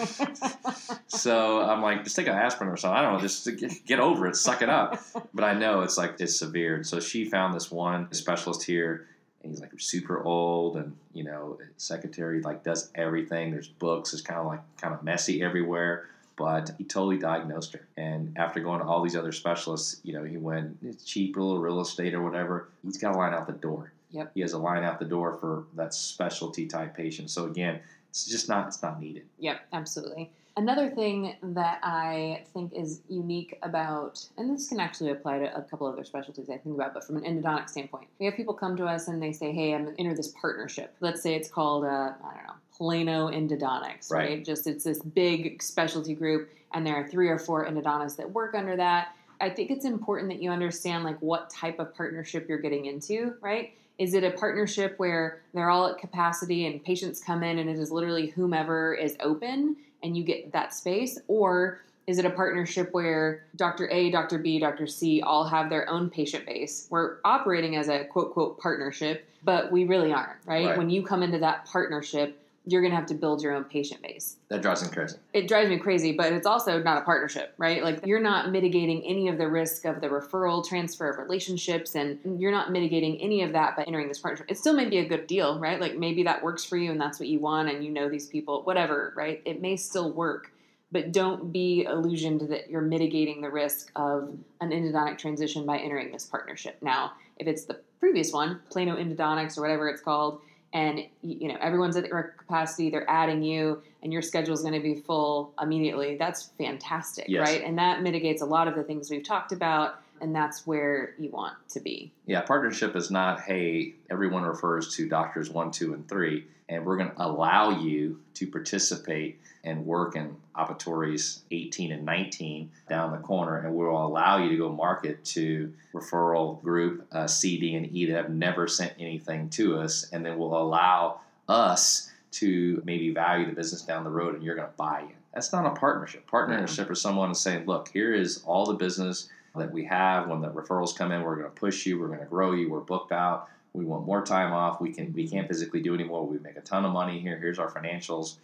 so 1.08 1.62
I'm 1.62 1.81
like, 1.81 2.03
just 2.03 2.15
take 2.15 2.27
an 2.27 2.36
aspirin 2.36 2.69
or 2.69 2.77
something. 2.77 2.98
I 2.98 3.01
don't 3.01 3.13
know. 3.13 3.19
Just 3.19 3.46
to 3.46 3.53
get, 3.53 3.86
get 3.86 4.00
over 4.00 4.27
it. 4.27 4.36
Suck 4.36 4.62
it 4.62 4.69
up. 4.69 5.00
But 5.34 5.43
I 5.43 5.53
know 5.53 5.81
it's 5.81 5.98
like 5.98 6.15
it's 6.19 6.38
severe. 6.38 6.75
And 6.75 6.86
so 6.86 7.00
she 7.00 7.25
found 7.25 7.55
this 7.55 7.72
one 7.72 8.12
specialist 8.13 8.63
here, 8.63 9.08
and 9.41 9.51
he's 9.51 9.62
like 9.62 9.72
super 9.79 10.24
old, 10.24 10.77
and 10.77 10.96
you 11.13 11.24
know, 11.24 11.58
secretary 11.77 12.41
like 12.41 12.63
does 12.63 12.91
everything. 12.93 13.51
There's 13.51 13.69
books. 13.69 14.13
It's 14.13 14.22
kind 14.22 14.39
of 14.39 14.46
like 14.46 14.62
kind 14.79 14.93
of 14.93 15.03
messy 15.03 15.41
everywhere. 15.41 16.08
But 16.36 16.72
he 16.77 16.84
totally 16.84 17.17
diagnosed 17.17 17.74
her. 17.74 17.86
And 17.98 18.38
after 18.38 18.60
going 18.62 18.79
to 18.79 18.86
all 18.86 19.01
these 19.01 19.15
other 19.15 19.31
specialists, 19.31 20.00
you 20.03 20.13
know, 20.13 20.24
he 20.24 20.38
went 20.38 20.77
it's 20.84 21.03
cheap 21.03 21.36
little 21.36 21.58
real 21.58 21.81
estate 21.81 22.13
or 22.13 22.22
whatever. 22.22 22.69
He's 22.84 22.98
got 22.98 23.15
a 23.15 23.17
line 23.17 23.34
out 23.34 23.48
the 23.48 23.53
door. 23.53 23.91
Yep. 24.12 24.32
He 24.34 24.42
has 24.42 24.54
a 24.54 24.58
line 24.58 24.84
out 24.84 25.00
the 25.00 25.06
door 25.06 25.38
for 25.38 25.66
that 25.75 25.94
specialty 25.94 26.66
type 26.66 26.96
patient. 26.96 27.30
So 27.30 27.46
again, 27.46 27.80
it's 28.10 28.25
just 28.25 28.50
not 28.50 28.68
it's 28.68 28.82
not 28.82 29.00
needed. 29.00 29.25
Yep, 29.39 29.62
absolutely. 29.74 30.32
Another 30.58 30.89
thing 30.89 31.36
that 31.42 31.80
I 31.84 32.44
think 32.54 32.74
is 32.74 33.01
unique 33.08 33.58
about, 33.63 34.28
and 34.38 34.54
this 34.54 34.68
can 34.68 34.80
actually 34.80 35.12
apply 35.12 35.39
to 35.39 35.56
a 35.56 35.62
couple 35.62 35.88
other 35.88 36.04
specialties 36.04 36.50
I 36.50 36.58
think 36.58 36.75
about, 36.75 36.94
but 36.94 37.06
from 37.06 37.16
an 37.16 37.24
endodontic 37.24 37.70
standpoint, 37.70 38.08
we 38.20 38.25
have 38.25 38.36
people 38.36 38.54
come 38.54 38.75
to 38.75 38.86
us 38.86 39.08
and 39.08 39.24
they 39.24 39.32
say, 39.32 39.54
"Hey, 39.54 39.74
I'm 39.74 39.94
enter 39.98 40.13
this 40.13 40.34
partnership. 40.42 40.94
Let's 41.00 41.22
say 41.22 41.36
it's 41.36 41.50
called, 41.50 41.86
uh, 41.86 41.88
I 42.24 42.34
don't 42.34 42.48
know, 42.48 42.54
Plano 42.75 43.30
Endodontics, 43.30 44.12
right. 44.12 44.30
Right. 44.30 44.46
Just 44.46 44.68
it's 44.68 44.84
this 44.84 45.01
big 45.01 45.62
specialty 45.62 46.13
group, 46.13 46.50
and 46.74 46.86
there 46.86 46.96
are 46.96 47.08
three 47.08 47.30
or 47.30 47.39
four 47.39 47.66
endodontists 47.66 48.18
that 48.18 48.30
work 48.30 48.54
under 48.56 48.75
that. 48.75 49.16
I 49.39 49.50
think 49.50 49.72
it's 49.72 49.86
important 49.86 50.30
that 50.30 50.42
you 50.42 50.50
understand 50.51 51.06
like 51.06 51.22
what 51.22 51.50
type 51.50 51.80
of 51.80 51.96
partnership 51.96 52.50
you're 52.50 52.60
getting 52.60 52.86
into, 52.86 53.36
right? 53.42 53.74
Is 54.00 54.13
it 54.13 54.24
a 54.24 54.32
partnership 54.32 54.96
where 54.98 55.41
they're 55.53 55.70
all 55.70 55.88
at 55.88 55.98
capacity 55.98 56.65
and 56.65 56.84
patients 56.84 57.22
come 57.22 57.44
in 57.44 57.60
and 57.60 57.70
it 57.70 57.77
is 57.77 57.91
literally 57.91 58.27
whomever 58.27 58.94
is 58.94 59.18
open 59.20 59.75
and 60.01 60.18
you 60.18 60.24
get 60.24 60.53
that 60.53 60.74
space? 60.74 61.20
Or 61.27 61.82
is 62.08 62.18
it 62.18 62.25
a 62.25 62.29
partnership 62.29 62.89
where 62.94 63.46
Dr. 63.58 63.89
A, 63.91 64.10
Dr. 64.10 64.39
B, 64.39 64.58
Dr. 64.58 64.88
C 64.88 65.22
all 65.22 65.46
have 65.46 65.70
their 65.70 65.88
own 65.89 66.10
patient 66.10 66.46
base? 66.46 66.88
We're 66.89 67.18
operating 67.25 67.75
as 67.75 67.89
a 67.89 68.06
quote, 68.06 68.34
quote, 68.34 68.58
partnership, 68.58 69.27
but 69.44 69.70
we 69.70 69.84
really 69.84 70.13
aren't, 70.13 70.39
right? 70.46 70.68
Right. 70.68 70.77
When 70.77 70.89
you 70.89 71.03
come 71.03 71.22
into 71.22 71.38
that 71.39 71.65
partnership, 71.65 72.38
you're 72.66 72.82
going 72.82 72.92
to 72.92 72.98
have 72.98 73.08
to 73.08 73.13
build 73.13 73.42
your 73.42 73.54
own 73.54 73.63
patient 73.63 74.01
base 74.01 74.36
That 74.50 74.62
drives 74.62 74.84
me 74.84 74.89
crazy. 74.89 75.18
it 75.34 75.48
drives 75.48 75.70
me 75.70 75.78
crazy, 75.80 76.12
but 76.12 76.32
it's 76.34 76.46
also 76.46 76.82
not 76.84 76.98
a 76.98 77.01
partnership, 77.01 77.54
right? 77.58 77.84
Like 77.84 78.06
you're 78.06 78.20
not 78.20 78.51
mitigating 78.51 79.04
any 79.06 79.28
of 79.28 79.38
the 79.38 79.48
risk 79.48 79.86
of 79.86 80.01
the 80.01 80.08
referral, 80.08 80.68
transfer 80.68 81.10
of 81.10 81.18
relationships, 81.18 81.96
and 81.96 82.20
you're 82.39 82.51
not 82.51 82.72
mitigating 82.72 83.20
any 83.22 83.42
of 83.44 83.54
that 83.54 83.75
by 83.75 83.84
entering 83.84 84.08
this 84.08 84.20
partnership. 84.20 84.46
It 84.50 84.58
still 84.58 84.74
may 84.74 84.86
be 84.89 84.98
a 85.00 85.08
good 85.08 85.25
deal, 85.25 85.60
right? 85.60 85.80
Like 85.80 85.98
maybe 85.98 86.24
that 86.24 86.44
works 86.44 86.63
for 86.66 86.78
you 86.78 86.92
and 86.92 87.00
that's 87.01 87.20
what 87.20 87.30
you 87.30 87.39
want 87.39 87.70
and 87.70 87.84
you 87.84 87.92
know 87.92 88.10
these 88.10 88.28
people, 88.28 88.62
whatever, 88.63 89.13
right? 89.16 89.42
It 89.46 89.62
may 89.62 89.75
still 89.75 90.12
work, 90.12 90.51
but 90.92 91.12
don't 91.12 91.51
be 91.51 91.84
illusioned 91.86 92.42
that 92.51 92.70
you're 92.70 92.82
mitigating 92.82 93.42
the 93.42 93.50
risk 93.50 93.92
of 93.96 94.36
an 94.62 94.72
endodontic 94.72 95.18
transition 95.18 95.66
by 95.66 95.78
entering 95.78 96.12
this 96.12 96.25
partnership. 96.25 96.78
Now, 96.82 97.13
if 97.38 97.48
it's 97.48 97.66
the 97.66 97.80
previous 98.00 98.34
one, 98.34 98.60
Plano 98.70 98.96
Endodontics 98.98 99.58
or 99.58 99.62
whatever 99.62 99.88
it's 99.88 100.01
called, 100.01 100.42
and 100.73 101.01
you 101.23 101.47
know 101.47 101.57
everyone's 101.61 101.97
at 101.97 102.03
their 102.09 102.35
capacity 102.38 102.89
they're 102.89 103.09
adding 103.09 103.41
you 103.43 103.81
and 104.03 104.13
your 104.13 104.21
schedule 104.21 104.53
is 104.53 104.61
going 104.61 104.73
to 104.73 104.79
be 104.79 104.95
full 104.95 105.51
immediately 105.61 106.15
that's 106.17 106.51
fantastic 106.59 107.25
Yes. 107.27 107.47
right 107.47 107.63
and 107.63 107.77
that 107.77 108.01
mitigates 108.03 108.41
a 108.41 108.45
lot 108.45 108.67
of 108.67 108.75
the 108.75 108.83
things 108.83 109.09
we've 109.09 109.23
talked 109.23 109.51
about 109.51 110.01
and 110.21 110.35
that's 110.35 110.65
where 110.65 111.13
you 111.17 111.29
want 111.29 111.55
to 111.69 111.79
be 111.79 112.11
Yeah, 112.25 112.41
partnership 112.41 112.95
is 112.95 113.11
not, 113.11 113.41
hey, 113.41 113.95
everyone 114.09 114.43
refers 114.43 114.95
to 114.95 115.07
doctors 115.07 115.49
one, 115.49 115.71
two, 115.71 115.93
and 115.93 116.07
three, 116.07 116.45
and 116.67 116.85
we're 116.85 116.97
going 116.97 117.11
to 117.11 117.25
allow 117.25 117.79
you 117.79 118.19
to 118.35 118.47
participate 118.47 119.39
and 119.63 119.85
work 119.85 120.15
in 120.15 120.35
operatories 120.55 121.41
18 121.51 121.91
and 121.91 122.05
19 122.05 122.71
down 122.88 123.11
the 123.11 123.17
corner, 123.17 123.57
and 123.57 123.73
we'll 123.73 123.89
allow 123.89 124.38
you 124.38 124.49
to 124.49 124.57
go 124.57 124.69
market 124.69 125.23
to 125.25 125.73
referral 125.93 126.61
group 126.61 127.05
uh, 127.11 127.27
C, 127.27 127.59
D, 127.59 127.75
and 127.75 127.91
E 127.91 128.05
that 128.05 128.15
have 128.15 128.29
never 128.29 128.67
sent 128.67 128.93
anything 128.99 129.49
to 129.51 129.77
us, 129.79 130.09
and 130.11 130.25
then 130.25 130.38
we'll 130.38 130.55
allow 130.55 131.19
us 131.47 132.11
to 132.31 132.81
maybe 132.85 133.11
value 133.11 133.45
the 133.45 133.53
business 133.53 133.81
down 133.81 134.03
the 134.03 134.09
road, 134.09 134.35
and 134.35 134.43
you're 134.43 134.55
going 134.55 134.67
to 134.67 134.77
buy 134.77 135.01
in. 135.01 135.13
That's 135.33 135.51
not 135.51 135.65
a 135.65 135.71
partnership. 135.71 136.27
Partnership 136.27 136.89
is 136.91 137.01
someone 137.01 137.35
saying, 137.35 137.65
look, 137.65 137.89
here 137.89 138.13
is 138.13 138.43
all 138.45 138.65
the 138.65 138.73
business 138.73 139.29
that 139.60 139.72
we 139.72 139.86
have. 139.86 140.28
When 140.28 140.42
the 140.42 140.50
referrals 140.50 140.96
come 140.96 141.12
in, 141.12 141.24
we're 141.24 141.36
going 141.36 141.50
to 141.50 141.56
push 141.56 141.86
you. 141.86 142.00
We're 142.00 142.08
going 142.08 142.20
to 142.20 142.25
grow 142.25 142.54
you. 142.54 142.70
We're 142.70 142.80
booked 142.80 143.12
out. 143.12 143.50
We 143.74 143.86
want 143.86 144.06
more 144.06 144.25
time 144.25 144.51
off. 144.51 144.82
We 144.82 144.92
can 144.92 145.13
we 145.13 145.28
can't 145.28 145.48
physically 145.48 145.82
do 145.82 145.94
anymore. 145.94 146.25
We 146.25 146.39
make 146.39 146.58
a 146.58 146.62
ton 146.62 146.86
of 146.86 146.92
money 146.92 147.20
here. 147.20 147.38
Here's 147.38 147.60
our 147.60 147.70
financials, 147.70 148.38